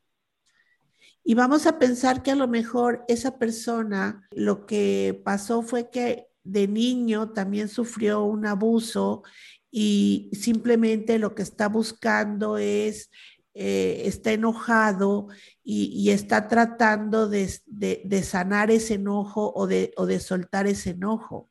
Y 1.25 1.33
vamos 1.33 1.67
a 1.67 1.79
pensar 1.79 2.23
que 2.23 2.33
a 2.33 2.35
lo 2.35 2.49
mejor 2.49 3.07
esa 3.09 3.39
persona 3.39 4.29
lo 4.33 4.67
que 4.67 5.23
pasó 5.25 5.63
fue 5.63 5.89
que 5.89 6.27
de 6.45 6.69
niño 6.69 7.31
también 7.31 7.71
sufrió 7.71 8.25
un 8.25 8.45
abuso 8.45 9.23
y 9.71 10.29
simplemente 10.35 11.19
lo 11.19 11.35
que 11.35 11.45
está 11.45 11.67
buscando 11.67 12.59
es, 12.59 13.11
eh, 13.55 14.03
está 14.07 14.33
enojado 14.33 15.29
y, 15.63 16.11
está 16.11 16.49
tratando 16.49 17.29
de, 17.29 17.49
sanar 18.23 18.71
ese 18.71 18.95
enojo 18.95 19.53
o 19.55 19.67
de, 19.67 19.93
o 19.97 20.07
de 20.07 20.21
soltar 20.21 20.67
ese 20.67 20.91
enojo. 20.91 21.51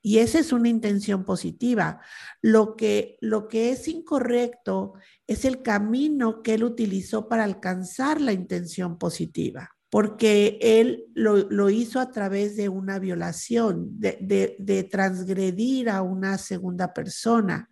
Y 0.00 0.18
esa 0.18 0.38
es 0.38 0.52
una 0.52 0.68
intención 0.68 1.24
positiva. 1.24 2.00
Lo 2.40 2.76
que, 2.76 3.18
lo 3.20 3.48
que 3.48 3.72
es 3.72 3.88
incorrecto 3.88 4.94
es 5.26 5.44
el 5.44 5.62
camino 5.62 6.42
que 6.42 6.54
él 6.54 6.64
utilizó 6.64 7.28
para 7.28 7.44
alcanzar 7.44 8.20
la 8.20 8.32
intención 8.32 8.98
positiva, 8.98 9.76
porque 9.90 10.58
él 10.62 11.06
lo, 11.14 11.70
hizo 11.70 12.00
a 12.00 12.10
través 12.10 12.56
de 12.56 12.68
una 12.68 12.98
violación, 12.98 13.98
de, 13.98 14.88
transgredir 14.90 15.90
a 15.90 16.02
una 16.02 16.38
segunda 16.38 16.94
persona. 16.94 17.68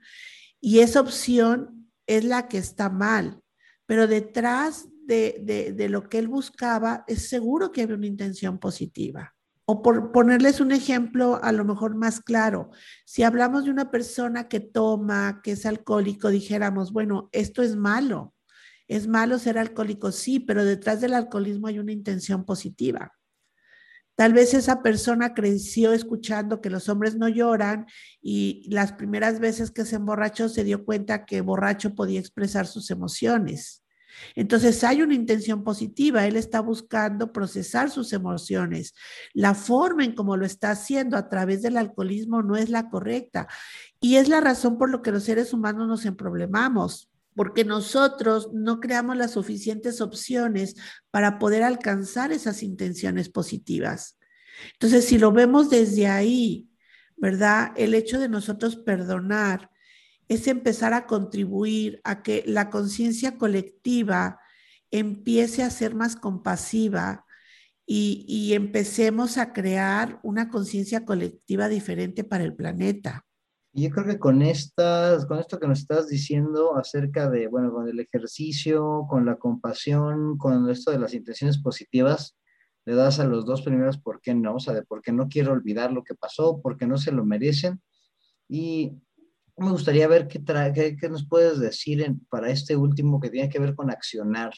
Y 0.60 0.80
esa 0.80 1.00
opción 1.00 1.75
es 2.06 2.24
la 2.24 2.48
que 2.48 2.58
está 2.58 2.90
mal, 2.90 3.40
pero 3.86 4.06
detrás 4.06 4.88
de, 5.06 5.72
de 5.76 5.88
lo 5.88 6.08
que 6.08 6.18
él 6.18 6.28
buscaba 6.28 7.04
es 7.06 7.28
seguro 7.28 7.70
que 7.70 7.82
había 7.82 7.96
una 7.96 8.06
intención 8.06 8.58
positiva. 8.58 9.36
O 9.68 9.82
por 9.82 10.12
ponerles 10.12 10.60
un 10.60 10.70
ejemplo 10.70 11.40
a 11.42 11.50
lo 11.50 11.64
mejor 11.64 11.96
más 11.96 12.20
claro, 12.20 12.70
si 13.04 13.24
hablamos 13.24 13.64
de 13.64 13.70
una 13.70 13.90
persona 13.90 14.48
que 14.48 14.60
toma, 14.60 15.40
que 15.42 15.52
es 15.52 15.66
alcohólico, 15.66 16.28
dijéramos, 16.28 16.92
bueno, 16.92 17.28
esto 17.32 17.62
es 17.62 17.74
malo. 17.74 18.32
Es 18.86 19.08
malo 19.08 19.40
ser 19.40 19.58
alcohólico, 19.58 20.12
sí, 20.12 20.38
pero 20.38 20.64
detrás 20.64 21.00
del 21.00 21.14
alcoholismo 21.14 21.66
hay 21.66 21.80
una 21.80 21.90
intención 21.90 22.44
positiva. 22.44 23.12
Tal 24.16 24.32
vez 24.32 24.54
esa 24.54 24.82
persona 24.82 25.34
creció 25.34 25.92
escuchando 25.92 26.60
que 26.60 26.70
los 26.70 26.88
hombres 26.88 27.16
no 27.16 27.28
lloran 27.28 27.86
y 28.22 28.66
las 28.70 28.92
primeras 28.92 29.40
veces 29.40 29.70
que 29.70 29.84
se 29.84 29.96
emborrachó 29.96 30.48
se 30.48 30.64
dio 30.64 30.84
cuenta 30.84 31.26
que 31.26 31.42
borracho 31.42 31.94
podía 31.94 32.18
expresar 32.18 32.66
sus 32.66 32.90
emociones. 32.90 33.84
Entonces 34.34 34.82
hay 34.84 35.02
una 35.02 35.14
intención 35.14 35.62
positiva, 35.62 36.26
él 36.26 36.36
está 36.36 36.60
buscando 36.60 37.32
procesar 37.32 37.90
sus 37.90 38.14
emociones. 38.14 38.94
La 39.34 39.54
forma 39.54 40.04
en 40.04 40.14
cómo 40.14 40.38
lo 40.38 40.46
está 40.46 40.70
haciendo 40.70 41.18
a 41.18 41.28
través 41.28 41.60
del 41.60 41.76
alcoholismo 41.76 42.42
no 42.42 42.56
es 42.56 42.70
la 42.70 42.88
correcta. 42.88 43.46
Y 44.00 44.16
es 44.16 44.28
la 44.28 44.40
razón 44.40 44.78
por 44.78 44.90
lo 44.90 45.02
que 45.02 45.12
los 45.12 45.24
seres 45.24 45.52
humanos 45.52 45.88
nos 45.88 46.06
emproblemamos, 46.06 47.10
porque 47.36 47.64
nosotros 47.64 48.50
no 48.52 48.80
creamos 48.80 49.16
las 49.16 49.32
suficientes 49.32 50.00
opciones 50.00 50.74
para 51.12 51.38
poder 51.38 51.62
alcanzar 51.62 52.32
esas 52.32 52.62
intenciones 52.64 53.28
positivas. 53.28 54.18
Entonces, 54.72 55.04
si 55.04 55.18
lo 55.18 55.30
vemos 55.30 55.70
desde 55.70 56.08
ahí, 56.08 56.68
¿verdad? 57.16 57.72
El 57.76 57.94
hecho 57.94 58.18
de 58.18 58.28
nosotros 58.28 58.76
perdonar, 58.76 59.70
es 60.28 60.48
empezar 60.48 60.92
a 60.92 61.06
contribuir 61.06 62.00
a 62.04 62.22
que 62.22 62.42
la 62.46 62.70
conciencia 62.70 63.38
colectiva 63.38 64.40
empiece 64.90 65.62
a 65.62 65.70
ser 65.70 65.94
más 65.94 66.16
compasiva 66.16 67.24
y, 67.88 68.52
empecemos 68.54 69.38
a 69.38 69.52
crear 69.52 70.18
una 70.24 70.48
conciencia 70.48 71.04
colectiva 71.04 71.68
diferente 71.68 72.24
para 72.24 72.44
el 72.44 72.54
planeta. 72.54 73.25
Y 73.76 73.82
yo 73.82 73.90
creo 73.90 74.06
que 74.06 74.18
con, 74.18 74.40
estas, 74.40 75.26
con 75.26 75.38
esto 75.38 75.60
que 75.60 75.68
nos 75.68 75.80
estás 75.80 76.08
diciendo 76.08 76.78
acerca 76.78 77.28
de, 77.28 77.46
bueno, 77.46 77.70
con 77.70 77.86
el 77.86 78.00
ejercicio, 78.00 79.04
con 79.06 79.26
la 79.26 79.36
compasión, 79.36 80.38
con 80.38 80.70
esto 80.70 80.92
de 80.92 80.98
las 80.98 81.12
intenciones 81.12 81.58
positivas, 81.58 82.38
le 82.86 82.94
das 82.94 83.20
a 83.20 83.26
los 83.26 83.44
dos 83.44 83.60
primeros 83.60 83.98
por 83.98 84.22
qué 84.22 84.34
no, 84.34 84.54
o 84.54 84.60
sea, 84.60 84.72
de 84.72 84.82
por 84.82 85.02
qué 85.02 85.12
no 85.12 85.28
quiero 85.28 85.52
olvidar 85.52 85.92
lo 85.92 86.04
que 86.04 86.14
pasó, 86.14 86.58
porque 86.62 86.86
no 86.86 86.96
se 86.96 87.12
lo 87.12 87.26
merecen. 87.26 87.82
Y 88.48 88.92
me 89.58 89.70
gustaría 89.70 90.08
ver 90.08 90.26
qué, 90.26 90.42
qué, 90.98 91.08
nos 91.10 91.28
puedes 91.28 91.60
decir 91.60 92.02
para 92.30 92.48
este 92.48 92.76
último 92.76 93.20
que 93.20 93.28
tiene 93.28 93.50
que 93.50 93.58
ver 93.58 93.74
con 93.74 93.90
accionar 93.90 94.54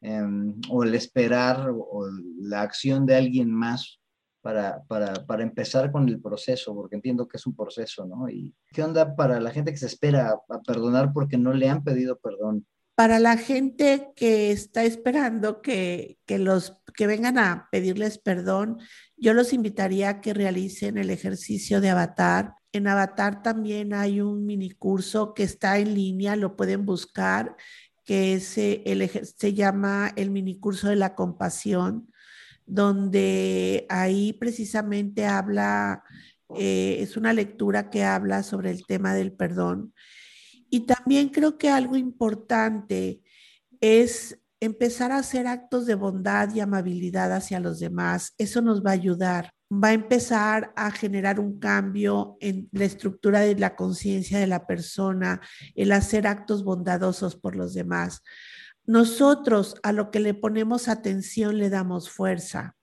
em, 0.00 0.60
o 0.68 0.82
el 0.82 0.96
esperar 0.96 1.70
o, 1.70 2.10
la 2.40 2.62
acción 2.62 3.06
de 3.06 3.14
alguien 3.14 3.52
más 3.52 4.00
para, 4.40 4.82
para, 4.84 5.26
para, 5.26 5.42
empezar 5.42 5.90
con 5.90 6.08
el 6.08 6.20
proceso, 6.20 6.74
porque 6.74 6.96
entiendo 6.96 7.26
que 7.26 7.36
es 7.36 7.46
un 7.46 7.54
proceso, 7.54 8.06
¿no? 8.06 8.28
¿Y 8.28 8.54
qué 8.72 8.82
onda 8.82 9.16
para 9.16 9.40
la 9.40 9.50
gente 9.50 9.72
que 9.72 9.78
se 9.78 9.86
espera 9.86 10.38
a 10.48 10.60
perdonar 10.62 11.12
porque 11.12 11.36
no 11.36 11.52
le 11.52 11.68
han 11.68 11.84
pedido 11.84 12.18
perdón? 12.18 12.66
Para 12.94 13.20
la 13.20 13.36
gente 13.36 14.10
que 14.16 14.50
está 14.50 14.84
esperando 14.84 15.62
que, 15.62 16.18
que, 16.26 16.38
los, 16.38 16.76
que 16.94 17.06
vengan 17.06 17.38
a 17.38 17.68
pedirles 17.70 18.18
perdón, 18.18 18.78
yo 19.16 19.34
los 19.34 19.52
invitaría 19.52 20.08
a 20.08 20.20
que 20.20 20.34
realicen 20.34 20.98
el 20.98 21.10
ejercicio 21.10 21.80
de 21.80 21.90
avatar. 21.90 22.54
En 22.72 22.88
avatar 22.88 23.42
también 23.42 23.94
hay 23.94 24.20
un 24.20 24.46
mini 24.46 24.70
curso 24.70 25.32
que 25.34 25.44
está 25.44 25.78
en 25.78 25.94
línea, 25.94 26.36
lo 26.36 26.56
pueden 26.56 26.86
buscar, 26.86 27.56
que 28.04 28.34
es, 28.34 28.58
eh, 28.58 28.82
el, 28.86 29.08
se 29.08 29.54
llama 29.54 30.12
el 30.16 30.30
mini 30.30 30.58
curso 30.58 30.88
de 30.88 30.96
la 30.96 31.14
compasión 31.14 32.08
donde 32.68 33.86
ahí 33.88 34.34
precisamente 34.34 35.26
habla, 35.26 36.04
eh, 36.56 36.98
es 37.00 37.16
una 37.16 37.32
lectura 37.32 37.90
que 37.90 38.04
habla 38.04 38.42
sobre 38.42 38.70
el 38.70 38.86
tema 38.86 39.14
del 39.14 39.32
perdón. 39.32 39.94
Y 40.70 40.80
también 40.80 41.30
creo 41.30 41.56
que 41.56 41.70
algo 41.70 41.96
importante 41.96 43.22
es 43.80 44.38
empezar 44.60 45.12
a 45.12 45.18
hacer 45.18 45.46
actos 45.46 45.86
de 45.86 45.94
bondad 45.94 46.54
y 46.54 46.60
amabilidad 46.60 47.32
hacia 47.32 47.60
los 47.60 47.78
demás. 47.78 48.34
Eso 48.38 48.60
nos 48.60 48.84
va 48.84 48.90
a 48.90 48.94
ayudar. 48.94 49.52
Va 49.72 49.88
a 49.88 49.92
empezar 49.92 50.72
a 50.76 50.90
generar 50.90 51.38
un 51.38 51.58
cambio 51.58 52.36
en 52.40 52.68
la 52.72 52.84
estructura 52.84 53.40
de 53.40 53.54
la 53.54 53.76
conciencia 53.76 54.38
de 54.38 54.46
la 54.46 54.66
persona, 54.66 55.40
el 55.74 55.92
hacer 55.92 56.26
actos 56.26 56.64
bondadosos 56.64 57.36
por 57.36 57.54
los 57.54 57.74
demás. 57.74 58.22
Nosotros 58.88 59.74
a 59.82 59.92
lo 59.92 60.10
que 60.10 60.18
le 60.18 60.32
ponemos 60.32 60.88
atención 60.88 61.58
le 61.58 61.68
damos 61.68 62.08
fuerza. 62.08 62.74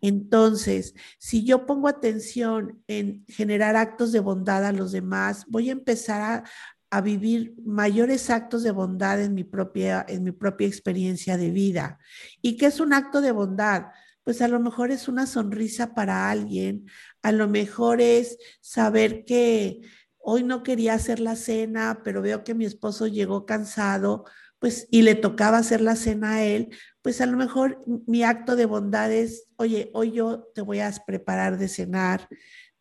Entonces, 0.00 0.94
si 1.18 1.44
yo 1.44 1.66
pongo 1.66 1.86
atención 1.86 2.82
en 2.86 3.22
generar 3.28 3.76
actos 3.76 4.10
de 4.10 4.20
bondad 4.20 4.64
a 4.64 4.72
los 4.72 4.92
demás, 4.92 5.44
voy 5.48 5.68
a 5.68 5.72
empezar 5.72 6.44
a, 6.90 7.00
vivir 7.02 7.54
mayores 7.62 8.30
actos 8.30 8.62
de 8.62 8.70
bondad 8.70 9.20
en 9.22 9.34
mi, 9.34 9.44
propia, 9.44 10.02
en 10.08 10.24
mi 10.24 10.32
propia 10.32 10.66
experiencia 10.66 11.36
de 11.36 11.50
vida. 11.50 11.98
¿Y 12.40 12.56
qué 12.56 12.64
es 12.64 12.80
un 12.80 12.94
acto 12.94 13.20
de 13.20 13.32
bondad? 13.32 13.88
Pues 14.22 14.40
a 14.40 14.48
lo 14.48 14.60
mejor 14.60 14.90
es 14.90 15.08
una 15.08 15.26
sonrisa 15.26 15.92
para 15.92 16.30
alguien, 16.30 16.86
a 17.20 17.32
lo 17.32 17.48
mejor 17.48 18.00
es 18.00 18.38
saber 18.62 19.26
que 19.26 19.82
hoy 20.16 20.42
no 20.42 20.62
quería 20.62 20.94
hacer 20.94 21.20
la 21.20 21.36
cena, 21.36 22.00
pero 22.02 22.22
veo 22.22 22.44
que 22.44 22.54
mi 22.54 22.64
esposo 22.64 23.06
llegó 23.08 23.44
cansado, 23.44 24.24
pues, 24.58 24.88
y 24.90 25.02
le 25.02 25.14
tocaba 25.14 25.58
hacer 25.58 25.80
la 25.80 25.96
cena 25.96 26.36
a 26.36 26.44
él, 26.44 26.70
pues 27.02 27.20
a 27.20 27.26
lo 27.26 27.36
mejor 27.36 27.80
mi 28.06 28.22
acto 28.22 28.56
de 28.56 28.66
bondad 28.66 29.12
es, 29.12 29.46
oye, 29.56 29.90
hoy 29.94 30.12
yo 30.12 30.50
te 30.54 30.62
voy 30.62 30.80
a 30.80 30.92
preparar 31.06 31.58
de 31.58 31.68
cenar. 31.68 32.28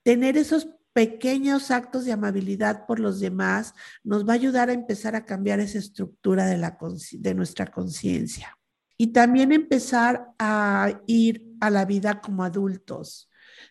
Tener 0.03 0.37
esos 0.37 0.69
pequeños 0.93 1.71
actos 1.71 2.05
de 2.05 2.13
amabilidad 2.13 2.85
por 2.85 2.99
los 2.99 3.19
demás 3.19 3.73
nos 4.03 4.27
va 4.27 4.31
a 4.31 4.35
ayudar 4.35 4.69
a 4.69 4.73
empezar 4.73 5.15
a 5.15 5.25
cambiar 5.25 5.59
esa 5.59 5.77
estructura 5.77 6.45
de, 6.45 6.57
la, 6.57 6.77
de 7.11 7.33
nuestra 7.35 7.67
conciencia. 7.67 8.57
Y 8.97 9.07
también 9.07 9.51
empezar 9.51 10.27
a 10.39 11.01
ir 11.05 11.53
a 11.59 11.69
la 11.69 11.83
vida 11.83 12.21
como 12.21 12.45
adultos. 12.45 13.29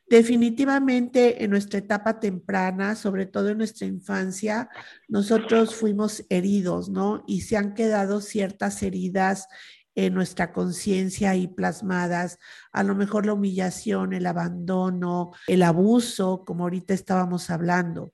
Definitivamente 0.09 1.45
en 1.45 1.51
nuestra 1.51 1.79
etapa 1.79 2.21
temprana, 2.21 2.95
sobre 2.95 3.27
todo 3.27 3.49
en 3.49 3.59
nuestra 3.59 3.87
infancia, 3.87 4.69
nosotros 5.09 5.75
fuimos 5.75 6.25
heridos, 6.29 6.89
¿no? 6.89 7.25
Y 7.27 7.43
se 7.43 7.57
han 7.57 7.75
quedado 7.75 8.21
ciertas 8.21 8.83
heridas 8.83 9.49
en 9.95 10.15
nuestra 10.15 10.53
conciencia 10.53 11.37
y 11.37 11.47
plasmadas, 11.47 12.39
a 12.73 12.83
lo 12.83 12.95
mejor 12.95 13.27
la 13.27 13.33
humillación, 13.33 14.13
el 14.13 14.27
abandono, 14.27 15.33
el 15.47 15.63
abuso, 15.63 16.45
como 16.45 16.65
ahorita 16.65 16.95
estábamos 16.95 17.49
hablando. 17.51 18.13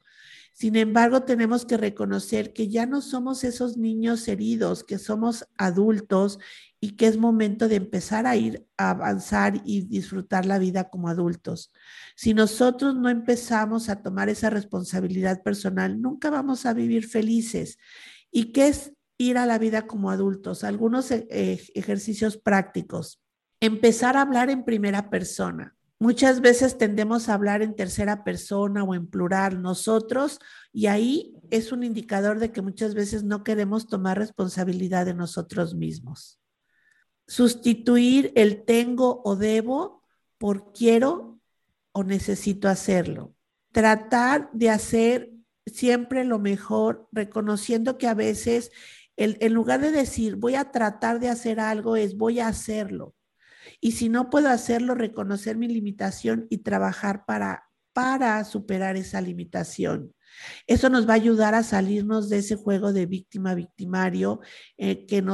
Sin 0.52 0.76
embargo, 0.76 1.22
tenemos 1.22 1.64
que 1.64 1.78
reconocer 1.78 2.52
que 2.52 2.68
ya 2.68 2.84
no 2.84 3.00
somos 3.00 3.44
esos 3.44 3.78
niños 3.78 4.28
heridos, 4.28 4.84
que 4.84 4.98
somos 4.98 5.48
adultos 5.56 6.38
y 6.80 6.92
que 6.96 7.06
es 7.06 7.18
momento 7.18 7.68
de 7.68 7.76
empezar 7.76 8.26
a 8.26 8.36
ir 8.36 8.66
a 8.78 8.90
avanzar 8.90 9.60
y 9.64 9.82
disfrutar 9.82 10.46
la 10.46 10.58
vida 10.58 10.88
como 10.88 11.08
adultos. 11.08 11.72
Si 12.16 12.32
nosotros 12.32 12.96
no 12.96 13.10
empezamos 13.10 13.90
a 13.90 14.02
tomar 14.02 14.30
esa 14.30 14.48
responsabilidad 14.48 15.42
personal, 15.42 16.00
nunca 16.00 16.30
vamos 16.30 16.64
a 16.64 16.72
vivir 16.72 17.06
felices. 17.06 17.78
¿Y 18.32 18.52
qué 18.52 18.68
es 18.68 18.94
ir 19.18 19.36
a 19.36 19.44
la 19.44 19.58
vida 19.58 19.86
como 19.86 20.10
adultos? 20.10 20.64
Algunos 20.64 21.10
eh, 21.10 21.60
ejercicios 21.74 22.38
prácticos. 22.38 23.20
Empezar 23.60 24.16
a 24.16 24.22
hablar 24.22 24.48
en 24.48 24.64
primera 24.64 25.10
persona. 25.10 25.76
Muchas 25.98 26.40
veces 26.40 26.78
tendemos 26.78 27.28
a 27.28 27.34
hablar 27.34 27.60
en 27.60 27.76
tercera 27.76 28.24
persona 28.24 28.84
o 28.84 28.94
en 28.94 29.06
plural 29.06 29.60
nosotros 29.60 30.38
y 30.72 30.86
ahí 30.86 31.34
es 31.50 31.72
un 31.72 31.84
indicador 31.84 32.38
de 32.38 32.52
que 32.52 32.62
muchas 32.62 32.94
veces 32.94 33.22
no 33.22 33.44
queremos 33.44 33.86
tomar 33.86 34.16
responsabilidad 34.16 35.04
de 35.04 35.12
nosotros 35.12 35.74
mismos 35.74 36.39
sustituir 37.30 38.32
el 38.34 38.64
tengo 38.64 39.22
o 39.24 39.36
debo 39.36 40.02
por 40.36 40.72
quiero 40.72 41.38
o 41.92 42.02
necesito 42.02 42.68
hacerlo. 42.68 43.36
Tratar 43.70 44.50
de 44.52 44.68
hacer 44.68 45.30
siempre 45.64 46.24
lo 46.24 46.40
mejor, 46.40 47.08
reconociendo 47.12 47.98
que 47.98 48.08
a 48.08 48.14
veces 48.14 48.72
en 49.16 49.54
lugar 49.54 49.80
de 49.80 49.92
decir 49.92 50.34
voy 50.34 50.56
a 50.56 50.72
tratar 50.72 51.20
de 51.20 51.28
hacer 51.28 51.60
algo 51.60 51.94
es 51.94 52.16
voy 52.16 52.40
a 52.40 52.48
hacerlo. 52.48 53.14
Y 53.80 53.92
si 53.92 54.08
no 54.08 54.28
puedo 54.28 54.48
hacerlo, 54.48 54.96
reconocer 54.96 55.56
mi 55.56 55.68
limitación 55.68 56.48
y 56.50 56.58
trabajar 56.58 57.26
para, 57.26 57.68
para 57.92 58.42
superar 58.44 58.96
esa 58.96 59.20
limitación. 59.20 60.12
Eso 60.66 60.88
nos 60.88 61.08
va 61.08 61.12
a 61.12 61.16
ayudar 61.16 61.54
a 61.54 61.62
salirnos 61.62 62.28
de 62.28 62.38
ese 62.38 62.56
juego 62.56 62.92
de 62.92 63.06
víctima-victimario, 63.06 64.40
eh, 64.78 65.06
que, 65.06 65.24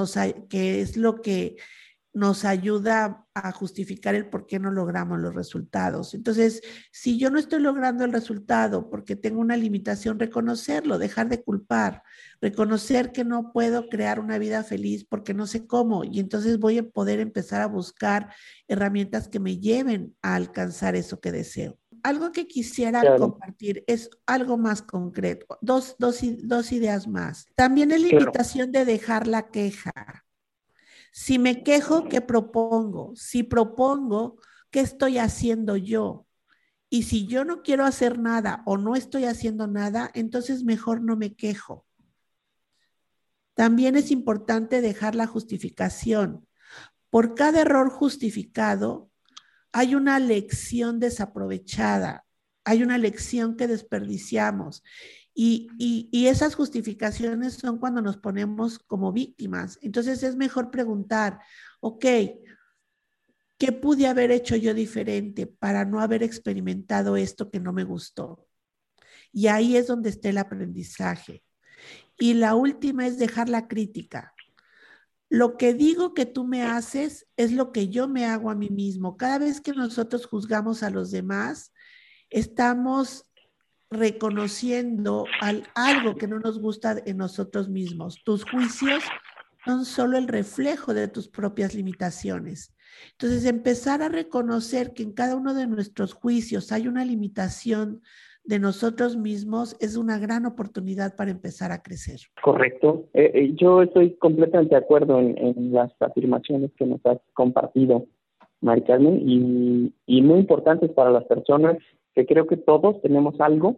que 0.50 0.82
es 0.82 0.98
lo 0.98 1.22
que 1.22 1.56
nos 2.16 2.46
ayuda 2.46 3.26
a 3.34 3.52
justificar 3.52 4.14
el 4.14 4.30
por 4.30 4.46
qué 4.46 4.58
no 4.58 4.70
logramos 4.70 5.18
los 5.18 5.34
resultados. 5.34 6.14
Entonces, 6.14 6.62
si 6.90 7.18
yo 7.18 7.28
no 7.28 7.38
estoy 7.38 7.60
logrando 7.60 8.06
el 8.06 8.12
resultado 8.12 8.88
porque 8.88 9.16
tengo 9.16 9.38
una 9.38 9.54
limitación, 9.54 10.18
reconocerlo, 10.18 10.96
dejar 10.96 11.28
de 11.28 11.42
culpar, 11.42 12.02
reconocer 12.40 13.12
que 13.12 13.22
no 13.26 13.52
puedo 13.52 13.90
crear 13.90 14.18
una 14.18 14.38
vida 14.38 14.64
feliz 14.64 15.04
porque 15.04 15.34
no 15.34 15.46
sé 15.46 15.66
cómo 15.66 16.04
y 16.04 16.18
entonces 16.18 16.58
voy 16.58 16.78
a 16.78 16.88
poder 16.88 17.20
empezar 17.20 17.60
a 17.60 17.66
buscar 17.66 18.32
herramientas 18.66 19.28
que 19.28 19.38
me 19.38 19.58
lleven 19.58 20.16
a 20.22 20.36
alcanzar 20.36 20.96
eso 20.96 21.20
que 21.20 21.32
deseo. 21.32 21.78
Algo 22.02 22.32
que 22.32 22.46
quisiera 22.46 23.18
compartir 23.18 23.84
es 23.86 24.08
algo 24.24 24.56
más 24.56 24.80
concreto, 24.80 25.58
dos, 25.60 25.96
dos, 25.98 26.20
dos 26.44 26.72
ideas 26.72 27.08
más. 27.08 27.44
También 27.56 27.90
es 27.90 28.00
la 28.00 28.08
invitación 28.08 28.72
de 28.72 28.86
dejar 28.86 29.26
la 29.26 29.50
queja 29.50 29.92
si 31.16 31.38
me 31.38 31.62
quejo, 31.62 32.10
¿qué 32.10 32.20
propongo? 32.20 33.16
Si 33.16 33.42
propongo, 33.42 34.38
¿qué 34.70 34.80
estoy 34.80 35.16
haciendo 35.16 35.78
yo? 35.78 36.26
Y 36.90 37.04
si 37.04 37.26
yo 37.26 37.46
no 37.46 37.62
quiero 37.62 37.86
hacer 37.86 38.18
nada 38.18 38.62
o 38.66 38.76
no 38.76 38.96
estoy 38.96 39.24
haciendo 39.24 39.66
nada, 39.66 40.10
entonces 40.12 40.62
mejor 40.62 41.00
no 41.00 41.16
me 41.16 41.34
quejo. 41.34 41.86
También 43.54 43.96
es 43.96 44.10
importante 44.10 44.82
dejar 44.82 45.14
la 45.14 45.26
justificación. 45.26 46.46
Por 47.08 47.34
cada 47.34 47.62
error 47.62 47.88
justificado, 47.88 49.10
hay 49.72 49.94
una 49.94 50.18
lección 50.18 51.00
desaprovechada, 51.00 52.25
hay 52.66 52.82
una 52.82 52.98
lección 52.98 53.56
que 53.56 53.68
desperdiciamos. 53.68 54.82
Y, 55.32 55.68
esas 56.26 56.56
justificaciones 56.56 57.54
son 57.54 57.78
cuando 57.78 58.02
nos 58.02 58.16
ponemos 58.16 58.80
como 58.80 59.12
víctimas. 59.12 59.78
Entonces 59.82 60.22
es 60.24 60.34
mejor 60.34 60.72
preguntar, 60.72 61.38
ok, 61.80 62.04
¿qué 63.56 63.72
pude 63.72 64.08
haber 64.08 64.32
hecho 64.32 64.56
yo 64.56 64.74
diferente 64.74 65.46
para 65.46 65.84
no 65.84 66.00
haber 66.00 66.24
experimentado 66.24 67.16
esto 67.16 67.50
que 67.50 67.60
no 67.60 67.72
me 67.72 67.84
gustó? 67.84 68.48
Y 69.32 69.46
ahí 69.46 69.76
es 69.76 69.86
donde 69.86 70.10
está 70.10 70.30
el 70.30 70.38
aprendizaje. 70.38 71.44
Y 72.18 72.34
la 72.34 72.56
última 72.56 73.06
es 73.06 73.18
dejar 73.18 73.48
la 73.48 73.68
crítica. 73.68 74.34
Lo 75.28 75.56
que 75.56 75.72
digo 75.72 76.14
que 76.14 76.26
tú 76.26 76.44
me 76.44 76.64
haces 76.64 77.28
es 77.36 77.52
lo 77.52 77.70
que 77.70 77.88
yo 77.88 78.08
me 78.08 78.24
hago 78.24 78.50
a 78.50 78.56
mí 78.56 78.70
mismo. 78.70 79.16
Cada 79.16 79.38
vez 79.38 79.60
que 79.60 79.72
nosotros 79.72 80.26
juzgamos 80.26 80.82
a 80.82 80.90
los 80.90 81.12
demás, 81.12 81.72
estamos 82.30 83.26
reconociendo 83.90 85.24
algo 85.74 86.16
que 86.16 86.26
no 86.26 86.40
nos 86.40 86.60
gusta 86.60 86.96
en 87.06 87.18
nosotros 87.18 87.68
mismos. 87.68 88.22
Tus 88.24 88.44
juicios 88.44 89.04
son 89.64 89.84
solo 89.84 90.18
el 90.18 90.28
reflejo 90.28 90.94
de 90.94 91.08
tus 91.08 91.28
propias 91.28 91.74
limitaciones. 91.74 92.74
Entonces, 93.12 93.44
empezar 93.46 94.02
a 94.02 94.08
reconocer 94.08 94.92
que 94.92 95.02
en 95.02 95.12
cada 95.12 95.36
uno 95.36 95.54
de 95.54 95.66
nuestros 95.66 96.14
juicios 96.14 96.72
hay 96.72 96.88
una 96.88 97.04
limitación 97.04 98.02
de 98.46 98.60
nosotros 98.60 99.16
mismos 99.16 99.76
es 99.80 99.96
una 99.96 100.18
gran 100.18 100.46
oportunidad 100.46 101.16
para 101.16 101.32
empezar 101.32 101.72
a 101.72 101.82
crecer. 101.82 102.20
Correcto. 102.42 103.08
Eh, 103.12 103.32
eh, 103.34 103.52
yo 103.54 103.82
estoy 103.82 104.14
completamente 104.16 104.74
de 104.74 104.80
acuerdo 104.80 105.18
en, 105.20 105.36
en 105.36 105.72
las 105.72 105.90
afirmaciones 106.00 106.70
que 106.76 106.86
nos 106.86 107.04
has 107.04 107.18
compartido. 107.34 108.06
Mari 108.60 108.82
Carmen, 108.82 109.20
y, 109.28 109.92
y 110.06 110.22
muy 110.22 110.40
importantes 110.40 110.90
para 110.92 111.10
las 111.10 111.24
personas 111.24 111.76
que 112.16 112.26
creo 112.26 112.46
que 112.46 112.56
todos 112.56 113.00
tenemos 113.02 113.38
algo 113.40 113.76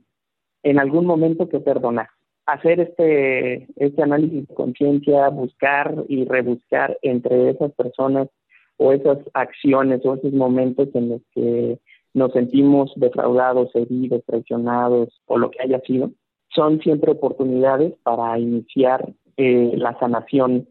en 0.63 0.79
algún 0.79 1.05
momento 1.05 1.49
que 1.49 1.59
perdonar. 1.59 2.09
Hacer 2.47 2.81
este, 2.81 3.67
este 3.77 4.03
análisis 4.03 4.47
de 4.47 4.55
conciencia, 4.55 5.29
buscar 5.29 5.93
y 6.09 6.25
rebuscar 6.25 6.97
entre 7.03 7.51
esas 7.51 7.73
personas 7.73 8.29
o 8.77 8.93
esas 8.93 9.19
acciones 9.35 10.01
o 10.05 10.15
esos 10.15 10.33
momentos 10.33 10.89
en 10.95 11.09
los 11.11 11.21
que 11.33 11.81
nos 12.15 12.33
sentimos 12.33 12.93
defraudados, 12.95 13.75
heridos, 13.75 14.25
traicionados 14.25 15.21
o 15.27 15.37
lo 15.37 15.51
que 15.51 15.61
haya 15.61 15.81
sido, 15.81 16.13
son 16.55 16.81
siempre 16.81 17.13
oportunidades 17.13 17.95
para 18.05 18.39
iniciar 18.39 19.13
eh, 19.37 19.73
la 19.77 19.99
sanación 19.99 20.69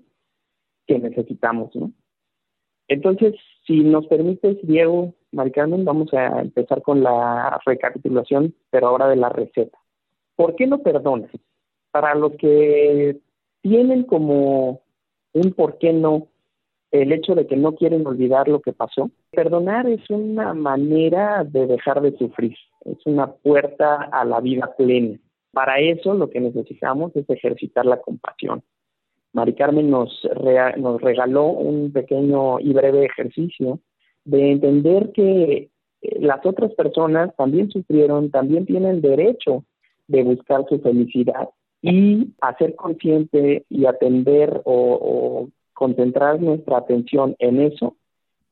que 0.87 0.99
necesitamos, 0.99 1.75
¿no? 1.75 1.91
Entonces, 2.87 3.35
si 3.65 3.81
nos 3.81 4.07
permites, 4.07 4.57
Diego, 4.63 5.13
Maricarmen, 5.31 5.85
vamos 5.85 6.13
a 6.13 6.41
empezar 6.41 6.81
con 6.81 7.03
la 7.03 7.59
recapitulación, 7.65 8.53
pero 8.69 8.87
ahora 8.87 9.07
de 9.07 9.17
la 9.17 9.29
receta. 9.29 9.77
¿Por 10.35 10.55
qué 10.55 10.67
no 10.67 10.79
perdonas? 10.79 11.31
Para 11.91 12.15
los 12.15 12.33
que 12.33 13.19
tienen 13.61 14.03
como 14.03 14.81
un 15.33 15.53
por 15.53 15.77
qué 15.77 15.93
no 15.93 16.27
el 16.91 17.11
hecho 17.11 17.35
de 17.35 17.47
que 17.47 17.57
no 17.57 17.75
quieren 17.75 18.07
olvidar 18.07 18.47
lo 18.47 18.61
que 18.61 18.71
pasó, 18.71 19.11
perdonar 19.31 19.87
es 19.87 20.09
una 20.09 20.53
manera 20.53 21.43
de 21.43 21.67
dejar 21.67 22.01
de 22.01 22.17
sufrir, 22.17 22.55
es 22.85 22.97
una 23.05 23.33
puerta 23.33 24.09
a 24.11 24.23
la 24.23 24.39
vida 24.39 24.73
plena. 24.77 25.19
Para 25.51 25.79
eso 25.79 26.13
lo 26.13 26.29
que 26.29 26.39
necesitamos 26.39 27.15
es 27.15 27.29
ejercitar 27.29 27.85
la 27.85 27.99
compasión. 27.99 28.63
Mari 29.33 29.53
Carmen 29.53 29.89
nos 29.89 30.21
regaló 31.01 31.47
un 31.47 31.91
pequeño 31.91 32.59
y 32.59 32.73
breve 32.73 33.05
ejercicio 33.05 33.79
de 34.27 34.51
entender 34.51 35.13
que 35.13 35.69
eh, 36.01 36.19
las 36.19 36.45
otras 36.45 36.73
personas 36.73 37.33
también 37.37 37.71
sufrieron, 37.71 38.29
también 38.29 38.65
tienen 38.65 39.01
derecho 39.01 39.63
de 40.07 40.23
buscar 40.23 40.65
su 40.67 40.79
felicidad 40.79 41.49
y 41.81 42.33
hacer 42.41 42.75
consciente 42.75 43.65
y 43.69 43.85
atender 43.85 44.61
o, 44.65 45.49
concentrar 45.73 46.41
nuestra 46.41 46.79
atención 46.79 47.35
en 47.37 47.61
eso 47.61 47.95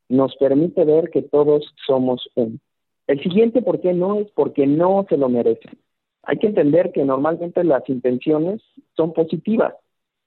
nos 0.09 0.35
permite 0.35 0.85
ver 0.85 1.09
que 1.09 1.23
todos 1.23 1.73
somos 1.87 2.29
uno. 2.35 2.57
El 3.07 3.19
siguiente, 3.21 3.63
¿por 3.63 3.81
qué 3.81 3.93
no? 3.93 4.19
Es 4.19 4.29
porque 4.31 4.67
no 4.67 5.05
se 5.09 5.17
lo 5.17 5.27
merecen. 5.27 5.73
Hay 6.21 6.37
que 6.37 6.47
entender 6.47 6.91
que 6.91 7.03
normalmente 7.03 7.63
las 7.63 7.87
intenciones 7.89 8.61
son 8.95 9.13
positivas. 9.13 9.73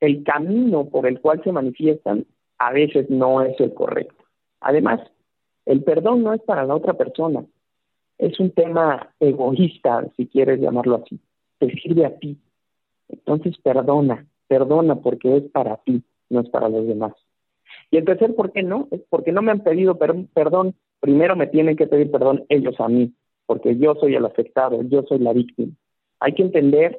El 0.00 0.24
camino 0.24 0.88
por 0.88 1.06
el 1.06 1.20
cual 1.20 1.40
se 1.44 1.52
manifiestan 1.52 2.26
a 2.58 2.72
veces 2.72 3.08
no 3.08 3.42
es 3.42 3.58
el 3.60 3.72
correcto. 3.72 4.24
Además, 4.60 5.00
el 5.68 5.84
perdón 5.84 6.22
no 6.22 6.32
es 6.32 6.40
para 6.40 6.64
la 6.64 6.74
otra 6.74 6.94
persona. 6.94 7.44
Es 8.16 8.40
un 8.40 8.52
tema 8.52 9.10
egoísta, 9.20 10.06
si 10.16 10.26
quieres 10.26 10.60
llamarlo 10.60 10.96
así. 10.96 11.20
Te 11.58 11.70
sirve 11.78 12.06
a 12.06 12.18
ti. 12.18 12.38
Entonces 13.10 13.58
perdona, 13.58 14.26
perdona 14.48 14.96
porque 14.96 15.36
es 15.36 15.42
para 15.50 15.76
ti, 15.76 16.02
no 16.30 16.40
es 16.40 16.48
para 16.48 16.70
los 16.70 16.86
demás. 16.86 17.12
Y 17.90 17.98
el 17.98 18.06
tercer, 18.06 18.34
¿por 18.34 18.50
qué 18.52 18.62
no? 18.62 18.88
Es 18.90 19.02
porque 19.10 19.30
no 19.30 19.42
me 19.42 19.50
han 19.50 19.60
pedido 19.60 19.98
perdón. 19.98 20.74
Primero 21.00 21.36
me 21.36 21.46
tienen 21.46 21.76
que 21.76 21.86
pedir 21.86 22.10
perdón 22.10 22.46
ellos 22.48 22.80
a 22.80 22.88
mí, 22.88 23.12
porque 23.44 23.76
yo 23.76 23.94
soy 23.96 24.14
el 24.14 24.24
afectado, 24.24 24.82
yo 24.84 25.02
soy 25.02 25.18
la 25.18 25.34
víctima. 25.34 25.72
Hay 26.18 26.32
que 26.32 26.44
entender 26.44 26.98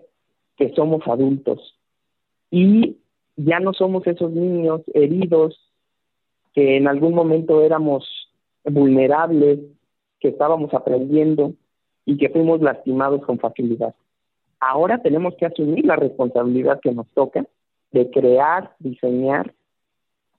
que 0.57 0.71
somos 0.75 1.01
adultos 1.07 1.75
y 2.51 2.97
ya 3.35 3.59
no 3.59 3.73
somos 3.73 4.05
esos 4.05 4.31
niños 4.31 4.81
heridos 4.93 5.59
que 6.53 6.77
en 6.77 6.87
algún 6.87 7.15
momento 7.15 7.63
éramos 7.63 8.28
vulnerables, 8.65 9.59
que 10.19 10.29
estábamos 10.29 10.73
aprendiendo 10.73 11.53
y 12.05 12.17
que 12.17 12.29
fuimos 12.29 12.61
lastimados 12.61 13.21
con 13.25 13.39
facilidad. 13.39 13.95
Ahora 14.59 15.01
tenemos 15.01 15.35
que 15.35 15.45
asumir 15.45 15.85
la 15.85 15.95
responsabilidad 15.95 16.79
que 16.81 16.91
nos 16.91 17.07
toca 17.09 17.45
de 17.91 18.09
crear, 18.11 18.75
diseñar 18.79 19.53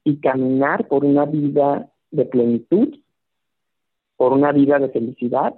y 0.05 0.19
caminar 0.19 0.87
por 0.89 1.05
una 1.05 1.25
vida 1.25 1.91
de 2.11 2.25
plenitud, 2.25 2.99
por 4.17 4.33
una 4.33 4.53
vida 4.53 4.79
de 4.79 4.89
felicidad, 4.91 5.55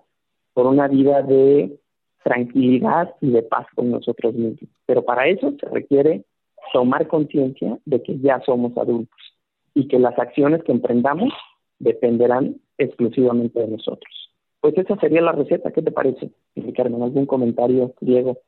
por 0.55 0.67
una 0.67 0.87
vida 0.87 1.23
de 1.23 1.79
tranquilidad 2.23 3.15
y 3.21 3.31
de 3.31 3.43
paz 3.43 3.67
con 3.75 3.91
nosotros 3.91 4.35
mismos. 4.35 4.71
Pero 4.87 5.05
para 5.05 5.27
eso 5.27 5.53
se 5.59 5.67
requiere 5.69 6.25
tomar 6.73 7.09
conciencia 7.09 7.79
de 7.85 8.03
que 8.03 8.19
ya 8.19 8.41
somos 8.47 8.77
adultos 8.77 9.19
y 9.75 9.89
que 9.89 9.99
las 9.99 10.19
acciones 10.19 10.63
que 10.63 10.73
emprendamos 10.73 11.33
dependerán 11.83 12.61
exclusivamente 12.78 13.61
de 13.61 13.68
nosotros. 13.68 14.30
Pues 14.61 14.78
esa 14.78 14.97
sería 14.97 15.20
la 15.20 15.33
receta, 15.33 15.72
¿qué 15.72 15.83
te 15.83 15.91
parece? 15.91 16.30
Carmen, 16.76 17.03
¿algún 17.03 17.26
comentario, 17.26 17.95
Diego? 18.01 18.39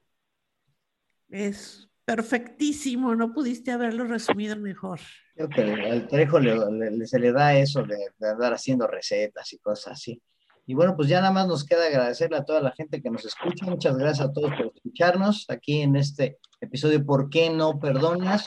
Es 1.28 1.88
perfectísimo, 2.04 3.14
no 3.16 3.32
pudiste 3.32 3.72
haberlo 3.72 4.04
resumido 4.04 4.56
mejor. 4.56 5.00
Creo 5.34 5.48
que 5.48 5.62
al 5.62 6.06
Trejo 6.06 6.38
se 6.40 7.18
le 7.18 7.32
da 7.32 7.58
eso 7.58 7.82
de, 7.82 7.96
de, 8.18 8.28
andar 8.28 8.52
haciendo 8.52 8.86
recetas 8.86 9.52
y 9.52 9.58
cosas 9.58 9.94
así. 9.94 10.22
Y 10.66 10.74
bueno, 10.74 10.94
pues 10.96 11.08
ya 11.08 11.20
nada 11.20 11.32
más 11.32 11.48
nos 11.48 11.64
queda 11.64 11.86
agradecerle 11.86 12.36
a 12.36 12.44
toda 12.44 12.60
la 12.60 12.70
gente 12.70 13.02
que 13.02 13.10
nos 13.10 13.24
escucha. 13.24 13.66
Muchas 13.66 13.96
gracias 13.96 14.28
a 14.28 14.32
todos 14.32 14.50
por 14.56 14.72
escucharnos 14.74 15.46
aquí 15.48 15.82
en 15.82 15.96
este 15.96 16.38
episodio 16.60 17.04
¿Por 17.04 17.28
qué 17.28 17.50
no 17.50 17.78
perdonas? 17.78 18.44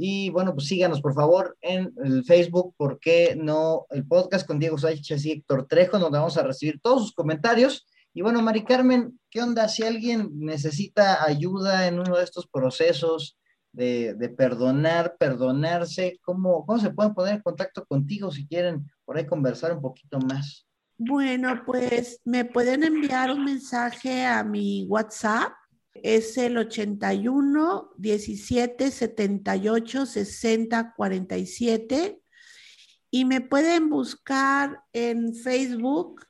Y 0.00 0.30
bueno, 0.30 0.54
pues 0.54 0.68
síganos 0.68 1.00
por 1.00 1.12
favor 1.12 1.58
en 1.60 1.92
el 2.04 2.24
Facebook, 2.24 2.72
¿por 2.76 3.00
qué 3.00 3.36
no? 3.36 3.86
El 3.90 4.06
podcast 4.06 4.46
con 4.46 4.60
Diego 4.60 4.78
Sánchez 4.78 5.26
y 5.26 5.32
Héctor 5.32 5.66
Trejo, 5.66 5.98
donde 5.98 6.18
vamos 6.18 6.38
a 6.38 6.44
recibir 6.44 6.78
todos 6.80 7.02
sus 7.02 7.12
comentarios. 7.12 7.84
Y 8.14 8.22
bueno, 8.22 8.40
Mari 8.40 8.62
Carmen, 8.62 9.18
¿qué 9.28 9.42
onda? 9.42 9.66
Si 9.66 9.82
alguien 9.82 10.30
necesita 10.34 11.24
ayuda 11.24 11.88
en 11.88 11.98
uno 11.98 12.16
de 12.16 12.22
estos 12.22 12.46
procesos 12.46 13.36
de, 13.72 14.32
perdonar, 14.38 15.16
perdonarse, 15.18 16.20
¿cómo, 16.22 16.64
¿cómo 16.64 16.78
se 16.78 16.90
pueden 16.90 17.12
poner 17.12 17.34
en 17.34 17.42
contacto 17.42 17.84
contigo 17.84 18.30
si 18.30 18.46
quieren 18.46 18.88
por 19.04 19.16
ahí 19.16 19.26
conversar 19.26 19.72
un 19.72 19.82
poquito 19.82 20.20
más? 20.20 20.64
Bueno, 20.96 21.64
pues 21.66 22.20
me 22.24 22.44
pueden 22.44 22.84
enviar 22.84 23.32
un 23.32 23.44
mensaje 23.44 24.24
a 24.24 24.44
mi 24.44 24.86
WhatsApp 24.88 25.57
es 26.04 26.36
el 26.38 26.56
81 26.58 27.90
17 27.96 28.90
78 28.90 30.06
60 30.06 30.94
47 30.94 32.20
y 33.10 33.24
me 33.24 33.40
pueden 33.40 33.88
buscar 33.88 34.82
en 34.92 35.34
Facebook 35.34 36.26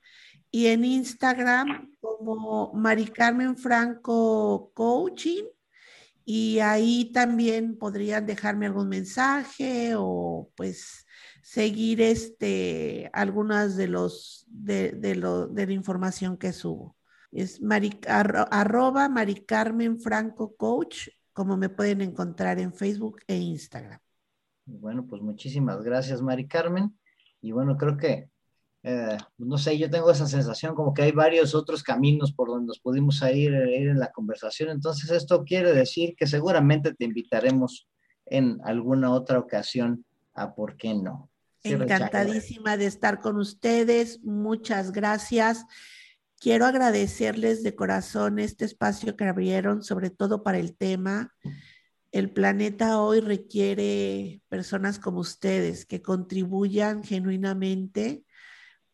y 0.50 0.66
en 0.66 0.84
Instagram 0.84 1.92
como 2.00 2.72
Mari 2.74 3.06
Carmen 3.06 3.56
Franco 3.56 4.70
Coaching. 4.74 5.44
Y 6.24 6.58
ahí 6.58 7.10
también 7.12 7.78
podrían 7.78 8.26
dejarme 8.26 8.66
algún 8.66 8.88
mensaje 8.88 9.94
o 9.96 10.50
pues 10.56 11.06
seguir 11.42 12.02
este 12.02 13.08
algunas 13.14 13.76
de 13.76 13.88
los 13.88 14.44
de, 14.48 14.92
de, 14.92 15.14
lo, 15.14 15.46
de 15.46 15.66
la 15.66 15.72
información 15.72 16.36
que 16.36 16.52
subo 16.52 16.97
es 17.30 17.60
arroba 18.06 19.08
Mari 19.08 19.44
Carmen 19.44 20.00
Franco 20.00 20.56
Coach, 20.56 21.08
como 21.32 21.56
me 21.56 21.68
pueden 21.68 22.00
encontrar 22.00 22.58
en 22.58 22.72
Facebook 22.72 23.20
e 23.26 23.36
Instagram. 23.36 24.00
Bueno, 24.64 25.06
pues 25.06 25.22
muchísimas 25.22 25.82
gracias, 25.82 26.20
Mari 26.20 26.46
Carmen. 26.46 26.98
Y 27.40 27.52
bueno, 27.52 27.76
creo 27.76 27.96
que, 27.96 28.28
eh, 28.82 29.16
no 29.38 29.56
sé, 29.56 29.78
yo 29.78 29.88
tengo 29.88 30.10
esa 30.10 30.26
sensación 30.26 30.74
como 30.74 30.92
que 30.92 31.02
hay 31.02 31.12
varios 31.12 31.54
otros 31.54 31.82
caminos 31.82 32.32
por 32.32 32.48
donde 32.48 32.66
nos 32.66 32.80
pudimos 32.80 33.22
ir, 33.22 33.52
ir 33.52 33.88
en 33.88 33.98
la 33.98 34.10
conversación. 34.10 34.70
Entonces, 34.70 35.10
esto 35.10 35.44
quiere 35.44 35.72
decir 35.72 36.14
que 36.16 36.26
seguramente 36.26 36.94
te 36.94 37.04
invitaremos 37.04 37.88
en 38.26 38.58
alguna 38.64 39.12
otra 39.12 39.38
ocasión 39.38 40.04
a 40.34 40.54
por 40.54 40.76
qué 40.76 40.94
no. 40.94 41.30
Encantadísima 41.62 42.76
de 42.76 42.86
estar 42.86 43.20
con 43.20 43.36
ustedes. 43.36 44.22
Muchas 44.22 44.92
gracias. 44.92 45.64
Quiero 46.40 46.66
agradecerles 46.66 47.64
de 47.64 47.74
corazón 47.74 48.38
este 48.38 48.64
espacio 48.64 49.16
que 49.16 49.24
abrieron, 49.24 49.82
sobre 49.82 50.10
todo 50.10 50.44
para 50.44 50.58
el 50.58 50.76
tema. 50.76 51.34
El 52.12 52.30
planeta 52.30 53.02
hoy 53.02 53.20
requiere 53.20 54.40
personas 54.48 55.00
como 55.00 55.18
ustedes 55.18 55.84
que 55.84 56.00
contribuyan 56.00 57.02
genuinamente 57.02 58.22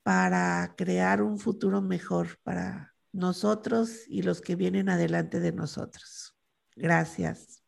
para 0.02 0.74
crear 0.76 1.22
un 1.22 1.38
futuro 1.38 1.82
mejor 1.82 2.38
para 2.42 2.94
nosotros 3.12 4.06
y 4.08 4.22
los 4.22 4.40
que 4.40 4.56
vienen 4.56 4.88
adelante 4.88 5.38
de 5.38 5.52
nosotros. 5.52 6.34
Gracias. 6.76 7.62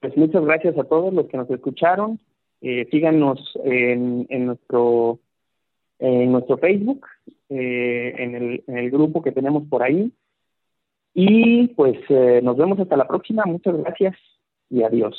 Pues 0.00 0.16
muchas 0.16 0.44
gracias 0.44 0.76
a 0.76 0.84
todos 0.84 1.14
los 1.14 1.28
que 1.28 1.36
nos 1.36 1.50
escucharon. 1.50 2.20
Eh, 2.60 2.86
síganos 2.90 3.40
en, 3.64 4.26
nuestro, 4.44 5.20
en 5.98 6.32
nuestro 6.32 6.58
Facebook, 6.58 7.06
eh, 7.50 8.14
en, 8.16 8.34
el, 8.34 8.64
en, 8.66 8.78
el, 8.78 8.90
grupo 8.90 9.22
que 9.22 9.32
tenemos 9.32 9.64
por 9.68 9.82
ahí. 9.82 10.12
Y 11.12 11.68
pues 11.68 11.98
eh, 12.08 12.40
nos 12.42 12.56
vemos 12.56 12.78
hasta 12.78 12.96
la 12.96 13.06
próxima. 13.06 13.44
Muchas 13.44 13.76
gracias 13.76 14.16
y 14.68 14.82
adiós. 14.82 15.16